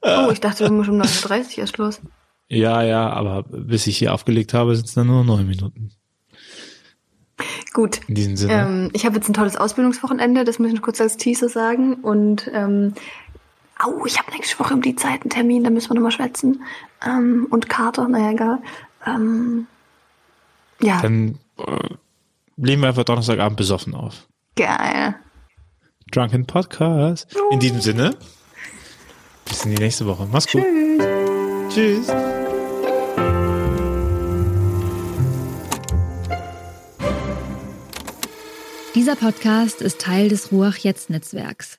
oh, 0.01 0.30
ich 0.32 0.39
dachte, 0.39 0.63
wir 0.63 0.71
müssen 0.71 0.95
um 0.95 1.01
9.30 1.01 1.51
Uhr 1.53 1.58
erst 1.60 1.77
los. 1.77 2.01
Ja, 2.49 2.82
ja, 2.82 3.10
aber 3.10 3.43
bis 3.43 3.88
ich 3.88 3.97
hier 3.97 4.13
aufgelegt 4.13 4.53
habe, 4.53 4.75
sind 4.75 4.88
es 4.88 4.93
dann 4.93 5.08
nur 5.08 5.23
neun 5.23 5.47
Minuten. 5.47 5.91
Gut. 7.73 7.99
In 8.08 8.15
diesem 8.15 8.38
Sinne. 8.38 8.53
Ähm, 8.53 8.89
ich 8.93 9.06
habe 9.06 9.15
jetzt 9.15 9.30
ein 9.30 9.34
tolles 9.34 9.58
Ausbildungswochenende, 9.58 10.45
das 10.45 10.60
muss 10.60 10.71
ich 10.71 10.82
kurz 10.82 11.01
als 11.01 11.17
Teaser 11.17 11.49
sagen. 11.49 11.95
Und 11.95 12.49
ähm, 12.53 12.93
au, 13.77 14.06
ich 14.06 14.17
habe 14.17 14.32
nächste 14.32 14.58
Woche 14.60 14.73
um 14.73 14.82
die 14.82 14.95
Zeit 14.95 15.21
einen 15.21 15.30
Termin, 15.30 15.63
da 15.63 15.69
müssen 15.69 15.89
wir 15.89 15.95
nochmal 15.95 16.12
schwätzen. 16.12 16.63
Ähm, 17.06 17.47
und 17.49 17.69
Kater, 17.69 18.08
naja, 18.08 18.32
egal. 18.32 18.60
Ähm, 19.06 19.67
ja. 20.82 21.01
Dann 21.01 21.38
äh, 21.58 21.89
legen 22.56 22.82
wir 22.82 22.88
einfach 22.88 23.03
Donnerstagabend 23.03 23.58
besoffen 23.58 23.93
auf. 23.93 24.27
Geil. 24.56 25.15
Drunken 26.12 26.46
Podcast. 26.46 27.28
In 27.52 27.60
diesem 27.60 27.82
Sinne, 27.82 28.15
bis 29.46 29.65
in 29.65 29.76
die 29.76 29.82
nächste 29.82 30.06
Woche. 30.06 30.28
Mach's 30.32 30.48
gut. 30.52 30.63
Tschüss. 31.70 32.08
Tschüss. 32.08 32.08
Dieser 38.96 39.15
Podcast 39.15 39.82
ist 39.82 40.02
Teil 40.02 40.28
des 40.28 40.52
Ruach 40.52 40.78
Jetzt 40.78 41.10
Netzwerks. 41.10 41.78